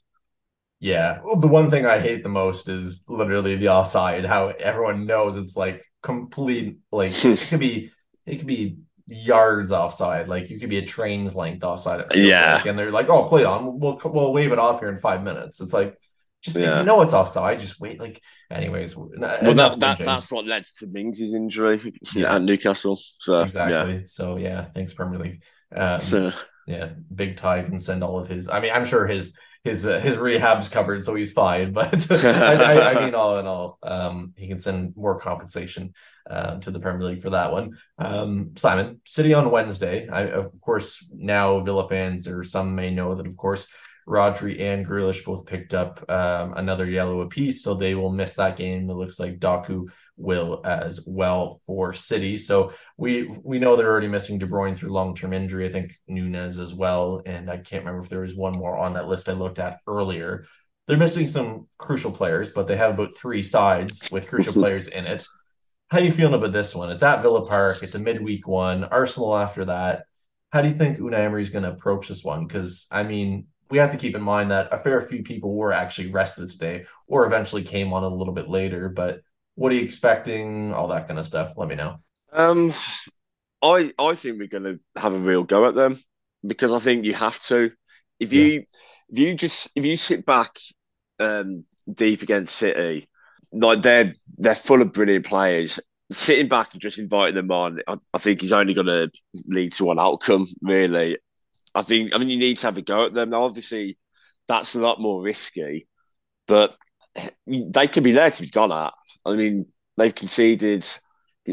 [0.80, 1.20] Yeah.
[1.40, 5.56] The one thing I hate the most is literally the offside, how everyone knows it's
[5.56, 7.92] like complete like it could be
[8.26, 10.28] it could be yards offside.
[10.28, 12.06] Like you could be a train's length offside.
[12.16, 12.56] Yeah.
[12.56, 13.80] like, and they're like, oh, play on.
[13.80, 15.62] We'll we'll wave it off here in five minutes.
[15.62, 15.98] It's like
[16.42, 18.00] just if you know it's offside, just wait.
[18.02, 22.36] Like, anyways, Well, that, that that's what led to Mings' injury Yeah.
[22.36, 23.00] at Newcastle.
[23.20, 24.06] So exactly.
[24.08, 25.44] So yeah, thanks Premier League.
[25.74, 26.32] Um, yeah.
[26.68, 28.50] yeah, Big Ty can send all of his.
[28.50, 31.74] I mean, I'm sure his his uh, his rehab's covered, so he's fine.
[31.74, 35.94] But I, I, I, mean, all in all, um, he can send more compensation
[36.30, 37.78] uh, to the Premier League for that one.
[37.98, 40.08] Um, Simon, City on Wednesday.
[40.08, 43.68] I, of course, now Villa fans or some may know that, of course,
[44.08, 48.58] Rodri and Grealish both picked up um, another yellow apiece, so they will miss that
[48.58, 48.90] game.
[48.90, 49.88] It looks like Doku
[50.18, 52.38] will as well for City.
[52.38, 55.66] So we we know they're already missing De Bruyne through long term injury.
[55.66, 58.94] I think Nunes as well, and I can't remember if there was one more on
[58.94, 60.46] that list I looked at earlier.
[60.86, 65.06] They're missing some crucial players, but they have about three sides with crucial players in
[65.06, 65.26] it.
[65.90, 66.90] How are you feeling about this one?
[66.90, 67.78] It's at Villa Park.
[67.82, 68.84] It's a midweek one.
[68.84, 70.06] Arsenal after that.
[70.52, 72.46] How do you think Unai Emery is going to approach this one?
[72.46, 75.72] Because I mean, we have to keep in mind that a fair few people were
[75.72, 78.90] actually rested today or eventually came on a little bit later.
[78.90, 79.22] But
[79.56, 80.74] what are you expecting?
[80.74, 81.54] All that kind of stuff.
[81.56, 82.00] Let me know.
[82.32, 82.74] Um,
[83.62, 86.02] I I think we're going to have a real go at them
[86.46, 87.72] because I think you have to.
[88.20, 88.60] If you yeah.
[89.10, 90.58] if you just if you sit back
[91.20, 93.08] um, deep against City,
[93.52, 95.80] like they're they're full of brilliant players.
[96.12, 99.10] Sitting back and just inviting them on, I, I think is only going to
[99.48, 101.18] lead to one outcome, really.
[101.74, 103.30] I think I mean you need to have a go at them.
[103.30, 103.98] Now, obviously,
[104.48, 105.88] that's a lot more risky,
[106.48, 106.76] but
[107.48, 108.94] they could be there to be gone at.
[109.26, 109.68] I mean,
[109.98, 110.86] they've conceded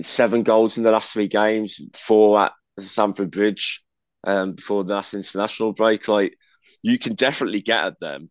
[0.01, 3.83] seven goals in the last three games, four at Stamford Bridge
[4.25, 6.09] um, before the last international break.
[6.09, 6.37] Like,
[6.83, 8.31] you can definitely get at them.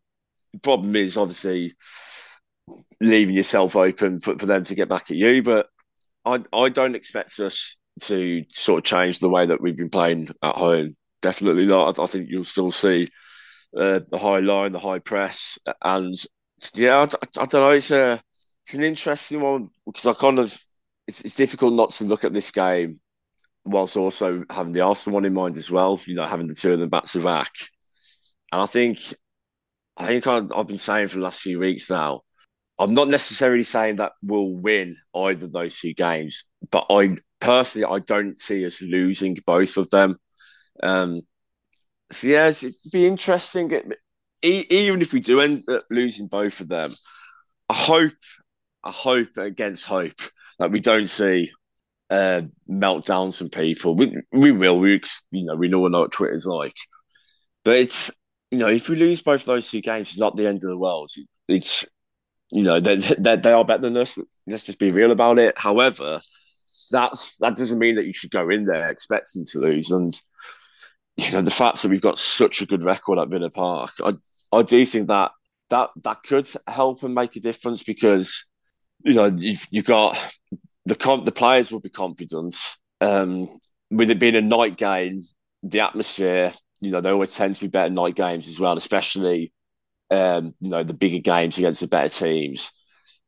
[0.54, 1.74] The problem is obviously
[3.02, 5.44] leaving yourself open for, for them to get back at you.
[5.44, 5.68] But
[6.26, 10.30] I I don't expect us to sort of change the way that we've been playing
[10.42, 12.00] at home definitely not.
[12.00, 13.10] I, I think you'll still see
[13.78, 16.14] uh, the high line, the high press, and
[16.74, 17.04] yeah, I,
[17.42, 17.70] I, don't know.
[17.72, 18.22] It's a
[18.70, 20.56] it's an interesting one because I kind of
[21.08, 23.00] it's, it's difficult not to look at this game
[23.66, 26.00] whilst also having the Arsenal one in mind as well.
[26.06, 27.52] You know, having the two of them back to back,
[28.52, 29.00] and I think
[29.98, 32.22] I think I've, I've been saying for the last few weeks now.
[32.78, 37.86] I'm not necessarily saying that we'll win either of those two games, but I personally
[37.86, 40.20] I don't see us losing both of them.
[40.84, 41.22] Um,
[42.12, 43.72] so yeah, it'd be interesting.
[44.44, 46.92] even if we do end up losing both of them,
[47.68, 48.12] I hope,
[48.84, 50.22] I hope against hope
[50.60, 51.52] that we don't see
[52.10, 53.96] uh, meltdowns from people.
[53.96, 54.80] We we will.
[54.80, 55.02] We
[55.32, 56.76] you know we know what Twitter's like,
[57.64, 58.12] but it's
[58.52, 60.78] you know if we lose both those two games, it's not the end of the
[60.78, 61.12] world.
[61.48, 61.86] It's
[62.52, 64.18] you know they they, they are better than us.
[64.48, 65.56] Let's just be real about it.
[65.58, 66.20] However,
[66.92, 70.20] that's that doesn't mean that you should go in there expecting to lose and
[71.18, 74.14] you know the fact that we've got such a good record at Villa Park, I
[74.52, 75.32] I do think that
[75.70, 78.48] that that could help and make a difference because
[79.04, 80.18] you know you've you've got
[80.86, 82.56] the the players will be confident.
[83.02, 83.60] Um,
[83.92, 85.24] with it being a night game,
[85.64, 89.52] the atmosphere, you know, they always tend to be better night games as well, especially
[90.12, 92.72] um, you know the bigger games against the better teams.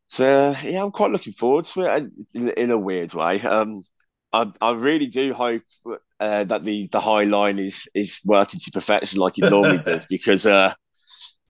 [0.08, 3.42] So yeah, I'm quite looking forward to it in, in a weird way.
[3.42, 3.82] Um,
[4.34, 5.64] I, I really do hope
[6.20, 10.06] uh, that the the high line is is working to perfection like it normally does
[10.08, 10.74] because uh,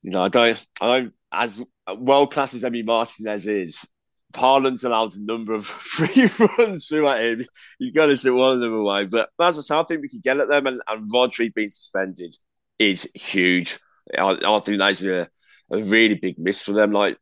[0.04, 1.62] you know I don't I don't as
[1.98, 3.88] world class as Emi Martinez is.
[4.34, 7.46] Haaland's allowed a number of free runs through at him.
[7.80, 9.06] He's got to sit one of them away.
[9.06, 10.68] But as I say, I think we can get at them.
[10.68, 12.36] And, and Rodri being suspended
[12.80, 13.80] is huge.
[14.18, 15.28] I, I think that's a,
[15.72, 16.92] a really big miss for them.
[16.92, 17.18] Like,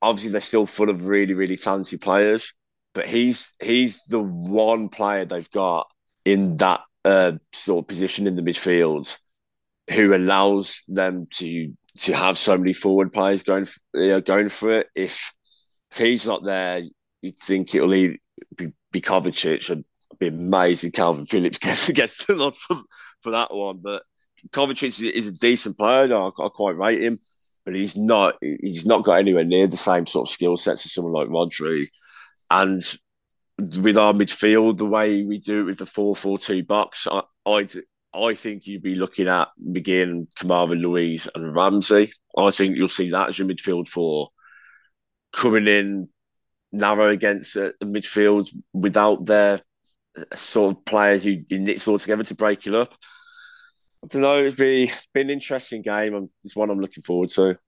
[0.00, 2.52] obviously, they're still full of really, really talented players
[2.94, 5.88] but he's he's the one player they've got
[6.24, 9.18] in that uh, sort of position in the midfield
[9.92, 14.70] who allows them to to have so many forward players going you know, going for
[14.70, 14.88] it.
[14.94, 15.32] If
[15.90, 16.82] if he's not there,
[17.22, 18.18] you'd think it'll be,
[18.92, 19.70] be Kovacic.
[19.70, 19.84] and
[20.18, 20.92] be amazing.
[20.92, 22.82] Kalvin Phillips gets gets the nod for,
[23.22, 24.02] for that one, but
[24.50, 26.14] Kovacic is a decent player.
[26.14, 27.16] I, I quite rate him,
[27.64, 28.36] but he's not.
[28.40, 31.84] He's not got anywhere near the same sort of skill sets as someone like Rodri.
[32.50, 32.82] And
[33.58, 37.22] with our midfield, the way we do it with the 4 4 2 box, I,
[37.46, 37.66] I,
[38.12, 42.10] I think you'd be looking at McGinn, Kamara, Luiz, and Ramsey.
[42.36, 44.28] I think you'll see that as your midfield four
[45.32, 46.08] coming in
[46.72, 49.60] narrow against a, a midfield without their
[50.34, 52.94] sort of players who you knit all together to break it up.
[54.02, 54.38] I don't know.
[54.38, 56.30] It'd be, be an interesting game.
[56.44, 57.58] It's one I'm looking forward to.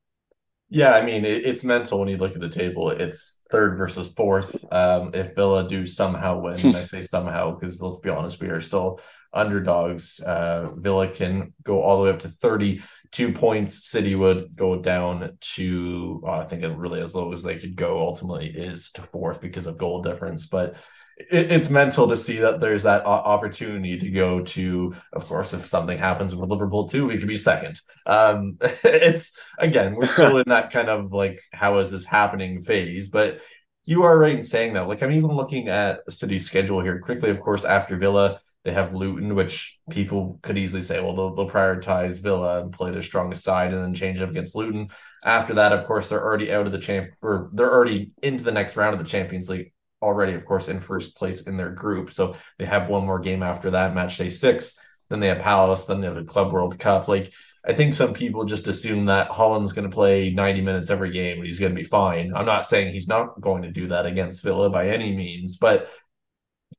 [0.74, 2.88] Yeah, I mean it, it's mental when you look at the table.
[2.88, 4.64] It's third versus fourth.
[4.72, 8.48] Um, if Villa do somehow win, and I say somehow because let's be honest, we
[8.48, 8.98] are still
[9.34, 10.18] underdogs.
[10.20, 12.80] Uh, Villa can go all the way up to thirty
[13.12, 17.42] two points, City would go down to, uh, I think it really as low as
[17.42, 20.46] they could go ultimately is to fourth because of goal difference.
[20.46, 20.76] But
[21.18, 25.66] it, it's mental to see that there's that opportunity to go to, of course, if
[25.66, 27.80] something happens with Liverpool too, we could be second.
[28.06, 33.08] Um, it's again, we're still in that kind of like, how is this happening phase?
[33.08, 33.40] But
[33.84, 34.88] you are right in saying that.
[34.88, 37.30] Like, I'm even looking at City's schedule here quickly.
[37.30, 41.50] Of course, after Villa, they have Luton, which people could easily say, well, they'll, they'll
[41.50, 44.88] prioritize Villa and play their strongest side and then change up against Luton.
[45.24, 48.52] After that, of course, they're already out of the champ or they're already into the
[48.52, 52.12] next round of the Champions League already, of course, in first place in their group.
[52.12, 54.78] So they have one more game after that, match day six.
[55.08, 55.86] Then they have Palace.
[55.86, 57.08] Then they have the Club World Cup.
[57.08, 57.32] Like
[57.64, 61.38] I think some people just assume that Haaland's going to play 90 minutes every game
[61.38, 62.32] and he's going to be fine.
[62.34, 65.88] I'm not saying he's not going to do that against Villa by any means, but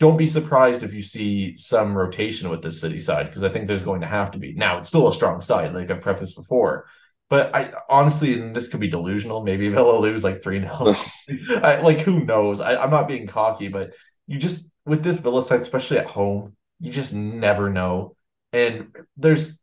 [0.04, 3.68] don't be surprised if you see some rotation with this City side because I think
[3.68, 4.54] there's going to have to be.
[4.54, 6.88] Now, it's still a strong side, like I prefaced before.
[7.30, 9.45] But I honestly, and this could be delusional.
[9.45, 10.95] Maybe Villa lose like 3 0.
[11.62, 12.60] like, who knows?
[12.60, 13.93] I, I'm not being cocky, but
[14.28, 18.18] you just, with this Villa side, especially at home, you just never know.
[18.51, 19.62] And there's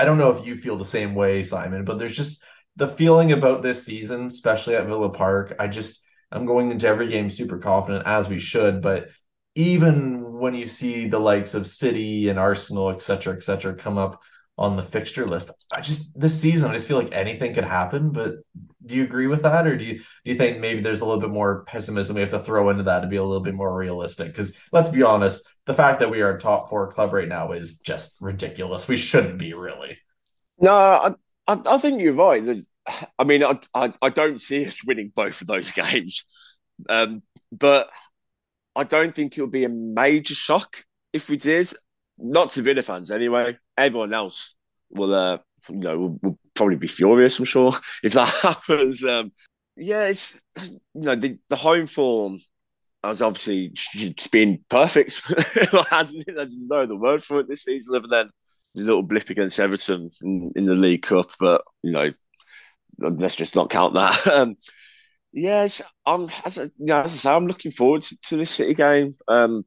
[0.00, 2.42] I don't know if you feel the same way, Simon, but there's just
[2.74, 5.54] the feeling about this season, especially at Villa Park.
[5.60, 6.00] I just
[6.32, 9.10] I'm going into every game super confident as we should, but
[9.54, 13.98] even when you see the likes of City and Arsenal, et cetera, et cetera, come
[13.98, 14.20] up
[14.56, 18.10] on the fixture list, I just this season I just feel like anything could happen.
[18.10, 18.36] But
[18.84, 21.20] do you agree with that, or do you do you think maybe there's a little
[21.20, 23.74] bit more pessimism we have to throw into that to be a little bit more
[23.74, 24.28] realistic?
[24.28, 27.52] Because let's be honest, the fact that we are a top four club right now
[27.52, 28.88] is just ridiculous.
[28.88, 29.98] We shouldn't be really.
[30.58, 31.14] No, I,
[31.46, 32.44] I, I think you're right.
[33.18, 36.24] I mean, I, I, I, don't see us winning both of those games,
[36.88, 37.22] um,
[37.52, 37.88] but
[38.80, 41.70] I don't think it'll be a major shock if we did.
[42.18, 43.58] Not to Villa fans, anyway.
[43.76, 44.54] Everyone else
[44.88, 47.38] will, uh, you know, will, will probably be furious.
[47.38, 47.72] I'm sure
[48.02, 49.04] if that happens.
[49.04, 49.32] Um,
[49.76, 52.40] yeah, it's you know the, the home form
[53.04, 55.20] has obviously it's been perfect,
[55.90, 56.34] hasn't it?
[56.34, 58.30] There's no other word for it this season other than
[58.74, 61.32] the little blip against Everton in, in the League Cup.
[61.38, 62.10] But you know,
[62.98, 64.26] let's just not count that.
[64.26, 64.56] Um,
[65.32, 68.50] yes, I'm as, I, you know, as I say, I'm looking forward to, to this
[68.50, 69.14] City game.
[69.28, 69.64] Um,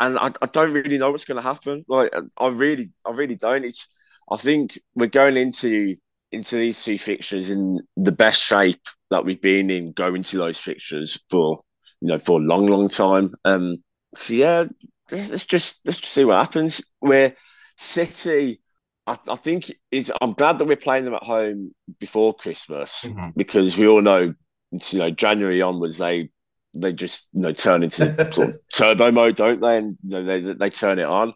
[0.00, 1.84] and I, I don't really know what's going to happen.
[1.88, 3.64] Like I really, I really don't.
[3.64, 3.88] It's
[4.30, 5.96] I think we're going into
[6.30, 10.58] into these two fixtures in the best shape that we've been in going to those
[10.58, 11.62] fixtures for
[12.00, 13.34] you know, for a long, long time.
[13.44, 13.82] Um,
[14.14, 14.64] so yeah,
[15.10, 16.82] let's just let's just see what happens.
[17.00, 17.34] Where
[17.76, 18.60] City,
[19.06, 23.30] I, I think is I'm glad that we're playing them at home before Christmas mm-hmm.
[23.36, 24.34] because we all know,
[24.72, 26.30] you know, January onwards they
[26.74, 29.78] they just you know turn into sort of turbo mode, don't they?
[29.78, 31.34] And you know, they they turn it on.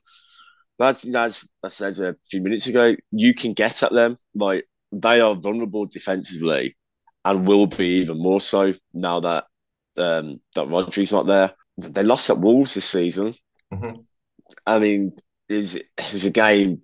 [0.79, 4.17] But as I said a few minutes ago, you can get at them.
[4.35, 6.77] Like they are vulnerable defensively,
[7.25, 9.45] and will be even more so now that
[9.99, 11.53] um, that Rodri's not there.
[11.79, 13.35] They lost at Wolves this season.
[13.73, 14.01] Mm-hmm.
[14.67, 15.13] I mean,
[15.49, 16.83] it's, it's a game.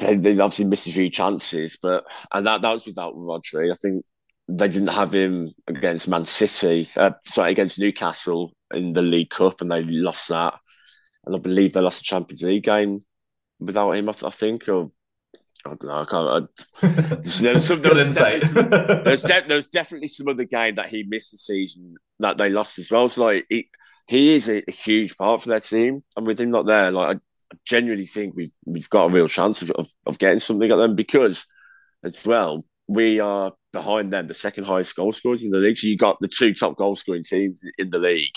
[0.00, 3.72] They, they, obviously missed a few chances, but and that that was without Rodri.
[3.72, 4.04] I think
[4.48, 9.60] they didn't have him against Man City, uh, sorry, against Newcastle in the League Cup,
[9.60, 10.54] and they lost that.
[11.26, 13.00] And I believe they lost the Champions League game
[13.60, 14.08] without him.
[14.08, 14.90] I, I think, or
[15.66, 16.00] I don't know.
[16.00, 16.50] I can't.
[16.82, 16.86] I,
[17.42, 18.42] there's some, there insight.
[18.42, 22.90] there's, de- definitely some other game that he missed the season that they lost as
[22.90, 23.08] well.
[23.08, 23.68] So like he,
[24.06, 27.16] he is a, a huge part for their team, and with him not there, like
[27.16, 27.20] I,
[27.52, 30.76] I genuinely think we've we've got a real chance of, of, of getting something at
[30.76, 31.46] them because
[32.02, 35.78] as well we are behind them, the second highest goal scorers in the league.
[35.78, 38.34] So you got the two top goal scoring teams in the league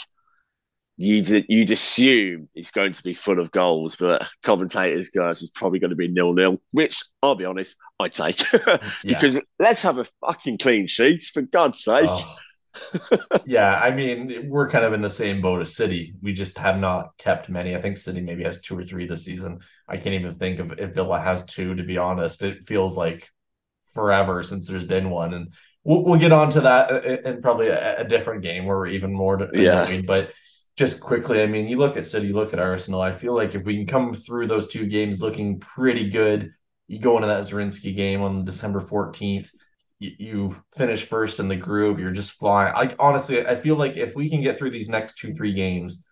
[1.01, 5.79] you'd you'd assume it's going to be full of goals, but commentators guys it's probably
[5.79, 6.61] going to be nil nil.
[6.71, 8.43] Which I'll be honest, I take
[9.03, 9.41] because yeah.
[9.59, 12.05] let's have a fucking clean sheet for God's sake.
[12.07, 12.37] Oh.
[13.45, 16.13] yeah, I mean we're kind of in the same boat as City.
[16.21, 17.75] We just have not kept many.
[17.75, 19.59] I think City maybe has two or three this season.
[19.87, 21.75] I can't even think of if Villa has two.
[21.75, 23.29] To be honest, it feels like
[23.93, 27.41] forever since there's been one, and we'll, we'll get on to that uh, uh, in
[27.41, 30.01] probably a, a different game where we're even more yeah.
[30.05, 30.31] But
[30.77, 33.01] just quickly, I mean, you look at City, you look at Arsenal.
[33.01, 36.51] I feel like if we can come through those two games looking pretty good,
[36.87, 39.49] you go into that Zrinjski game on December 14th,
[39.99, 42.73] you, you finish first in the group, you're just flying.
[42.73, 46.05] Like, honestly, I feel like if we can get through these next two, three games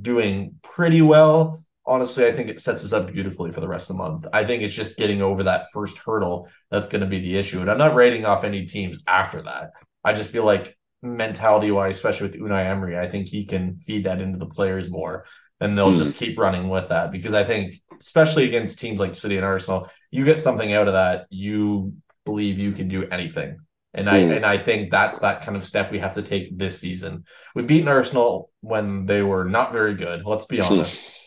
[0.00, 3.96] doing pretty well, honestly, I think it sets us up beautifully for the rest of
[3.96, 4.26] the month.
[4.32, 7.60] I think it's just getting over that first hurdle that's going to be the issue.
[7.60, 9.72] And I'm not rating off any teams after that.
[10.04, 14.04] I just feel like mentality wise, especially with Unai Emery, I think he can feed
[14.04, 15.24] that into the players more.
[15.60, 15.96] and they'll Hmm.
[15.96, 19.90] just keep running with that because I think, especially against teams like City and Arsenal,
[20.12, 23.58] you get something out of that, you believe you can do anything.
[23.92, 24.30] And I Hmm.
[24.30, 27.24] and I think that's that kind of step we have to take this season.
[27.56, 30.24] We've beaten Arsenal when they were not very good.
[30.24, 31.17] Let's be honest.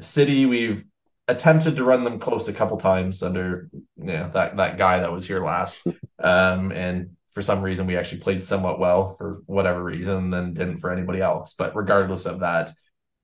[0.00, 0.84] City, we've
[1.28, 5.12] attempted to run them close a couple times under you know, that that guy that
[5.12, 5.86] was here last.
[6.20, 10.52] Um, and for some reason, we actually played somewhat well for whatever reason, and then
[10.52, 11.54] didn't for anybody else.
[11.54, 12.72] But regardless of that,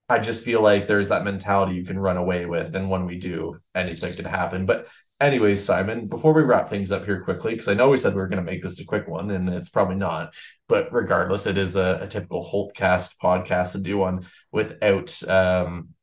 [0.09, 3.19] I just feel like there's that mentality you can run away with, and when we
[3.19, 4.65] do, anything can happen.
[4.65, 4.87] But
[5.21, 8.21] anyways, Simon, before we wrap things up here quickly, because I know we said we
[8.21, 10.35] were going to make this a quick one, and it's probably not.
[10.69, 15.94] But regardless, it is a, a typical Holtecast podcast to do one without um,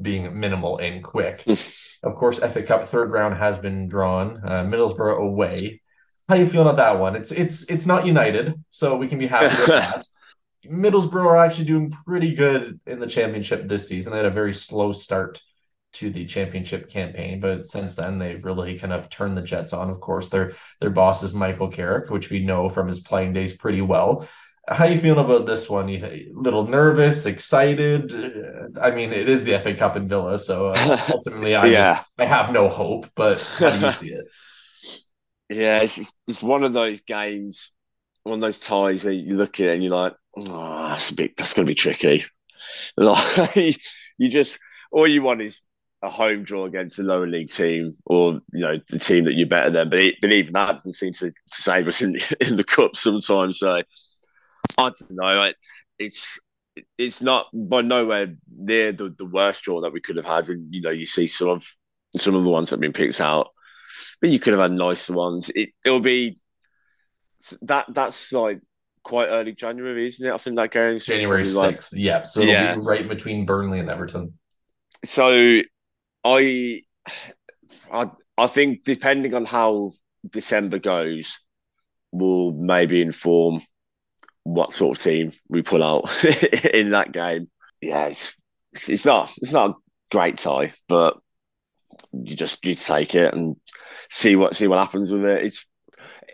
[0.00, 1.44] being minimal and quick.
[2.02, 4.40] of course, FA Cup third round has been drawn.
[4.44, 5.80] Uh, Middlesbrough away.
[6.28, 7.16] How do you feeling at that one?
[7.16, 10.04] It's it's it's not United, so we can be happy with that.
[10.64, 14.12] Middlesbrough are actually doing pretty good in the championship this season.
[14.12, 15.40] They had a very slow start
[15.92, 19.90] to the championship campaign, but since then they've really kind of turned the Jets on.
[19.90, 23.52] Of course, their their boss is Michael Carrick, which we know from his playing days
[23.52, 24.28] pretty well.
[24.70, 25.88] How you feeling about this one?
[25.88, 28.12] You a little nervous, excited?
[28.80, 31.94] I mean, it is the FA Cup in Villa, so uh, ultimately, I Yeah.
[31.94, 33.08] just, I have no hope.
[33.16, 34.26] But how do you see it?
[35.48, 37.70] Yeah, it's, it's it's one of those games,
[38.22, 41.14] one of those ties where you look at it and you're like, oh, that's a
[41.14, 42.24] bit, that's going to be tricky.
[42.96, 43.80] Like,
[44.18, 44.58] you just
[44.92, 45.62] all you want is
[46.02, 49.48] a home draw against the lower league team or you know the team that you're
[49.48, 49.90] better than.
[49.90, 52.96] But, it, but even that doesn't seem to save us in the, in the cup
[52.96, 53.58] sometimes.
[53.60, 53.82] So
[54.78, 55.42] I don't know.
[55.44, 55.56] It,
[55.98, 56.38] it's
[56.96, 60.48] it's not by nowhere near the, the worst draw that we could have had.
[60.48, 61.66] And you know, you see some of
[62.16, 63.48] some of the ones that have been picked out
[64.20, 65.50] but you could have had nicer ones.
[65.54, 66.38] It it'll be
[67.62, 68.60] that that's like
[69.02, 70.32] quite early January, isn't it?
[70.32, 72.22] I think that game January Probably like- sixth, yeah.
[72.22, 72.74] So it'll Yeah.
[72.74, 74.34] be right between Burnley and Everton.
[75.04, 75.62] So
[76.24, 76.82] I
[77.90, 79.92] I I think depending on how
[80.28, 81.38] December goes,
[82.12, 83.62] will maybe inform
[84.44, 86.24] what sort of team we pull out
[86.74, 87.50] in that game.
[87.80, 88.36] Yeah, it's
[88.88, 89.74] it's not it's not a
[90.10, 91.18] great tie, but
[92.12, 93.56] you just you take it and
[94.10, 95.44] see what see what happens with it.
[95.44, 95.66] It's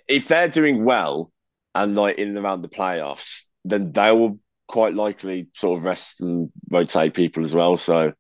[0.09, 1.33] if they're doing well
[1.75, 4.39] and like in and around the playoffs, then they will
[4.69, 7.77] quite likely sort of rest and rotate people as well.
[7.77, 8.13] So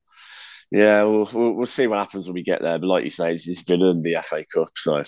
[0.70, 2.78] yeah, we'll, we'll we'll see what happens when we get there.
[2.78, 5.02] But like you say, it's, it's Villa and the FA Cup, so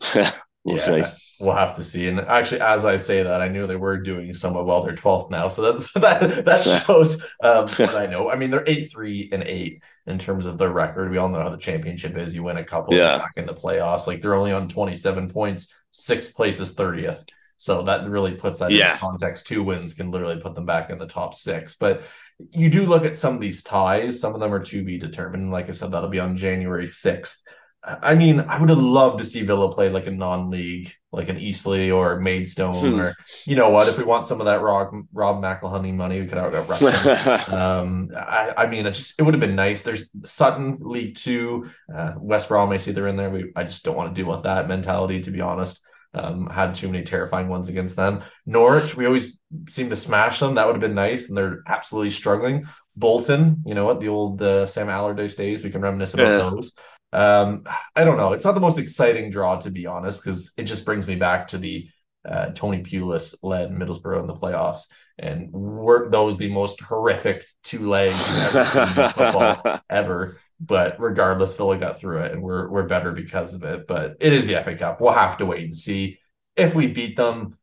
[0.64, 1.02] we'll see.
[1.40, 2.06] We'll have to see.
[2.08, 4.82] And actually, as I say that, I knew they were doing somewhat well.
[4.82, 5.48] They're 12th now.
[5.48, 8.30] So that's, that that shows um, what I know.
[8.30, 11.10] I mean, they're 8 3 and 8 in terms of their record.
[11.10, 12.34] We all know how the championship is.
[12.34, 13.18] You win a couple, Yeah.
[13.18, 14.06] back in the playoffs.
[14.06, 17.28] Like they're only on 27 points, sixth place is 30th.
[17.56, 18.92] So that really puts that Yeah.
[18.92, 19.46] in context.
[19.46, 21.74] Two wins can literally put them back in the top six.
[21.74, 22.02] But
[22.50, 24.20] you do look at some of these ties.
[24.20, 25.50] Some of them are to be determined.
[25.50, 27.42] Like I said, that'll be on January 6th.
[27.86, 31.36] I mean, I would have loved to see Villa play like a non-league, like an
[31.36, 33.00] Eastleigh or Maidstone, Hmm.
[33.00, 33.14] or
[33.44, 33.88] you know what?
[33.88, 36.88] If we want some of that Rob Rob McElhenney money, we could out Wrexham.
[37.54, 39.82] um, I, I mean, it just it would have been nice.
[39.82, 42.70] There's Sutton League Two, uh, West Brom.
[42.70, 43.28] I see they're in there.
[43.30, 45.80] We I just don't want to deal with that mentality, to be honest.
[46.14, 48.22] Um, had too many terrifying ones against them.
[48.46, 49.36] Norwich, we always
[49.68, 50.54] seem to smash them.
[50.54, 52.66] That would have been nice, and they're absolutely struggling.
[52.96, 53.98] Bolton, you know what?
[53.98, 55.64] The old uh, Sam Allardyce days.
[55.64, 56.50] We can reminisce about Yeah.
[56.50, 56.72] those.
[57.14, 57.62] Um,
[57.94, 58.32] I don't know.
[58.32, 61.46] It's not the most exciting draw, to be honest, because it just brings me back
[61.48, 61.88] to the
[62.28, 64.88] uh, Tony Pulis led Middlesbrough in the playoffs,
[65.18, 70.40] and were those the most horrific two legs ever football ever.
[70.58, 73.86] But regardless, Villa got through it, and we're we're better because of it.
[73.86, 75.00] But it is the FA Cup.
[75.00, 76.18] We'll have to wait and see
[76.56, 77.56] if we beat them.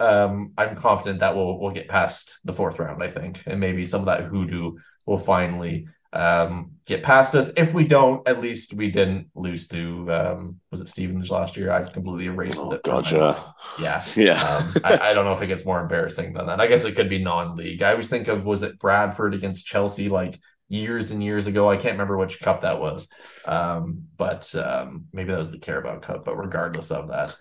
[0.00, 3.02] Um, I'm confident that we'll we'll get past the fourth round.
[3.02, 7.50] I think, and maybe some of that hoodoo will finally um, get past us.
[7.56, 11.70] If we don't, at least we didn't lose to um, was it Stevenage last year?
[11.72, 12.80] I've completely erased Oh, it.
[12.84, 13.44] from God, my yeah.
[13.80, 14.04] yeah.
[14.16, 14.42] Yeah.
[14.42, 16.60] Um, I, I don't know if it gets more embarrassing than that.
[16.60, 17.82] I guess it could be non-league.
[17.82, 20.38] I always think of was it Bradford against Chelsea like
[20.68, 21.68] years and years ago.
[21.68, 23.08] I can't remember which cup that was,
[23.44, 26.24] um, but um, maybe that was the Carabao Cup.
[26.24, 27.36] But regardless of that,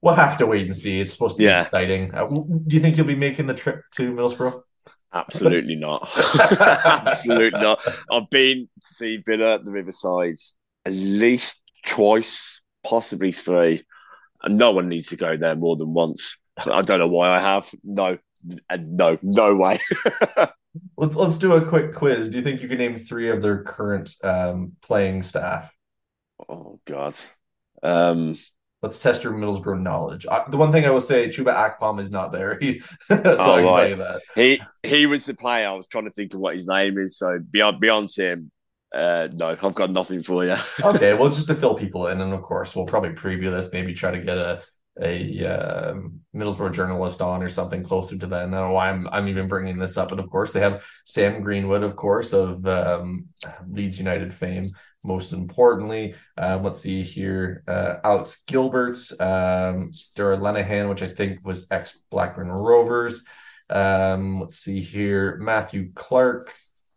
[0.00, 1.00] we'll have to wait and see.
[1.00, 1.60] It's supposed to be Yeah.
[1.60, 2.14] exciting.
[2.14, 4.62] Uh, do you think you'll be making the trip to Middlesbrough?
[5.16, 6.08] Absolutely not.
[6.50, 7.80] Absolutely not.
[8.10, 10.36] I've been to see Villa at the Riverside
[10.84, 13.84] at least twice, possibly three.
[14.42, 16.38] And no one needs to go there more than once.
[16.70, 17.70] I don't know why I have.
[17.82, 18.18] No,
[18.78, 19.80] no, no way.
[20.98, 22.28] Let's let's do a quick quiz.
[22.28, 25.72] Do you think you can name three of their current um, playing staff?
[26.50, 27.14] oh God.
[27.82, 28.36] Um,
[28.82, 30.26] let's test your Middlesbrough knowledge.
[30.28, 32.58] Uh, the one thing I will say, Chuba Akpom is not there.
[32.60, 34.20] He, so Oh, I can tell you that.
[34.34, 35.68] He he was the player.
[35.68, 37.18] I was trying to think of what his name is.
[37.18, 38.50] So beyond beyond him,
[38.94, 40.56] uh, no, I've got nothing for you.
[40.82, 43.72] okay, well, just to fill people in, and of course, we'll probably preview this.
[43.72, 44.62] Maybe try to get a
[45.00, 48.38] a um, Middlesbrough journalist on or something closer to that.
[48.38, 50.84] I don't know why I'm I'm even bringing this up, but of course, they have
[51.04, 53.26] Sam Greenwood, of course, of um,
[53.68, 54.70] Leeds United fame.
[55.06, 61.46] Most importantly, uh, let's see here, uh, Alex Gilbert, um, Darragh Lenihan, which I think
[61.46, 63.24] was ex Blackburn Rovers.
[63.70, 66.52] Um, let's see here, Matthew Clarke,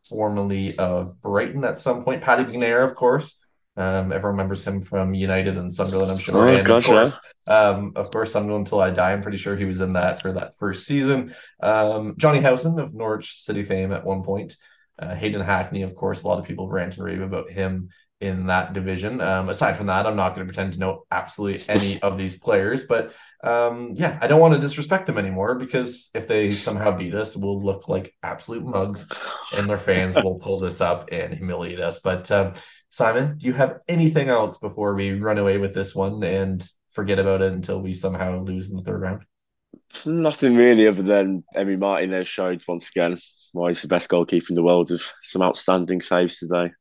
[0.09, 2.23] formerly of Brighton at some point.
[2.23, 3.35] Paddy McNair, of course.
[3.77, 6.35] Um, everyone remembers him from United and Sunderland, I'm sure.
[6.35, 9.13] Oh, and of course, um, of course, Sunderland until I die.
[9.13, 11.33] I'm pretty sure he was in that for that first season.
[11.61, 14.57] Um, Jonny Howson of Norwich City fame at one point.
[14.99, 17.89] Uh, Hayden Hackney, of course, a lot of people rant and rave about him
[18.21, 19.21] in that division.
[19.21, 22.37] Um, aside from that, I'm not going to pretend to know absolutely any of these
[22.37, 26.97] players, but um, yeah, I don't want to disrespect them anymore because if they somehow
[26.97, 29.07] beat us, we'll look like absolute mugs,
[29.57, 31.99] and their fans will pull this up and humiliate us.
[31.99, 32.53] But um,
[32.89, 37.19] Simon, do you have anything else before we run away with this one and forget
[37.19, 39.23] about it until we somehow lose in the third round?
[40.05, 43.17] Nothing really, other than Emi Martinez showed once again
[43.53, 46.71] why he's the best goalkeeper in the world with some outstanding saves today.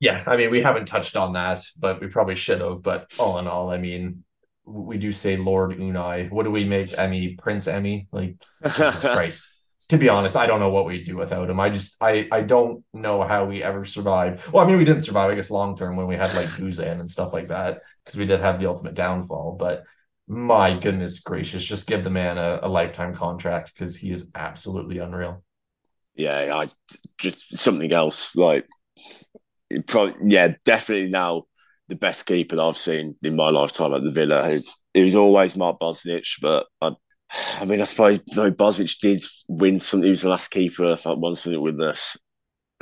[0.00, 2.82] Yeah, I mean, we haven't touched on that, but we probably should have.
[2.82, 4.24] But all in all, I mean,
[4.64, 6.30] we do say Lord Unai.
[6.30, 8.08] What do we make Emmy, Prince Emmy?
[8.10, 9.48] Like, Jesus Christ.
[9.90, 11.60] To be honest, I don't know what we'd do without him.
[11.60, 14.50] I just, I, I don't know how we ever survived.
[14.50, 16.98] Well, I mean, we didn't survive, I guess, long term when we had like Guzan
[16.98, 19.56] and stuff like that, because we did have the ultimate downfall.
[19.58, 19.84] But
[20.26, 24.98] my goodness gracious, just give the man a, a lifetime contract because he is absolutely
[24.98, 25.44] unreal.
[26.14, 26.68] Yeah, I
[27.18, 28.34] just something else.
[28.36, 28.66] Like,
[29.70, 31.44] it pro- yeah, definitely now
[31.88, 34.48] the best keeper I've seen in my lifetime at the Villa.
[34.48, 36.92] It's, it was always Mark Bosnich, but I,
[37.58, 41.18] I mean, I suppose though Bosnich did win something, he was the last keeper that
[41.18, 42.16] won something with us.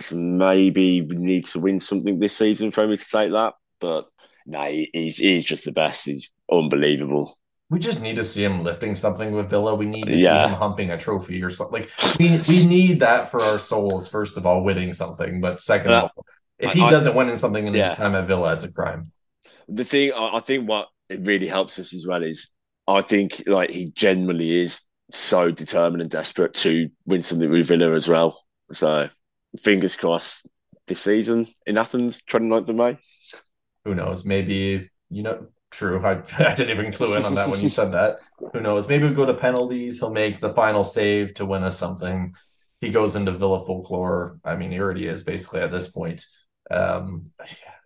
[0.01, 3.55] So maybe we need to win something this season for him to take that.
[3.81, 4.07] But
[4.47, 6.07] no, he, he's he's just the best.
[6.07, 7.39] He's unbelievable.
[7.71, 9.75] We just need to see him lifting something with Villa.
[9.77, 10.47] We need to Yeah.
[10.47, 11.81] see him humping a trophy or something.
[11.83, 14.09] Like we we need that for our souls.
[14.09, 16.27] First of all, winning something, but second of Uh, all,
[16.59, 17.91] if he I- doesn't win in something in Yeah.
[17.91, 19.13] his time at Villa, it's a crime.
[19.69, 22.51] the thing I, I think what it really helps us as well is
[22.89, 24.81] I think like he genuinely is
[25.13, 28.37] so determined and desperate to win something with Villa as well.
[28.73, 29.09] So
[29.61, 30.45] fingers crossed
[30.89, 32.99] this season in Athens, 29th of May.
[33.85, 34.25] Who knows?
[34.25, 35.47] Maybe you know.
[35.71, 36.05] True.
[36.05, 38.19] I, I didn't even clue in on that when you said that.
[38.53, 38.89] Who knows?
[38.89, 40.01] Maybe we'll go to penalties.
[40.01, 42.35] He'll make the final save to win us something.
[42.81, 44.39] He goes into Villa folklore.
[44.45, 46.25] I mean, he already is basically at this point.
[46.71, 47.31] Um,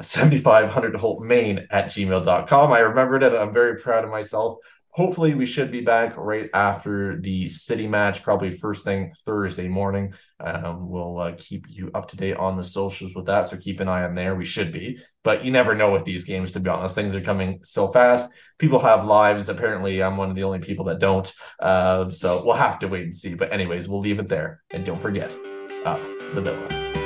[0.01, 2.73] 7500 Holte Main at gmail.com.
[2.73, 3.35] I remembered it.
[3.35, 4.59] I'm very proud of myself.
[4.97, 10.15] Hopefully, we should be back right after the city match, probably first thing Thursday morning.
[10.41, 13.47] Um, we'll uh, keep you up to date on the socials with that.
[13.47, 14.35] So keep an eye on there.
[14.35, 16.95] We should be, but you never know with these games, to be honest.
[16.95, 18.33] Things are coming so fast.
[18.57, 19.51] People have lives.
[19.51, 21.31] Apparently, I'm one of the only people that don't.
[21.61, 23.35] Uh, so we'll have to wait and see.
[23.35, 24.63] But, anyways, we'll leave it there.
[24.71, 25.37] And don't forget,
[25.85, 26.01] up
[26.33, 27.06] the villa.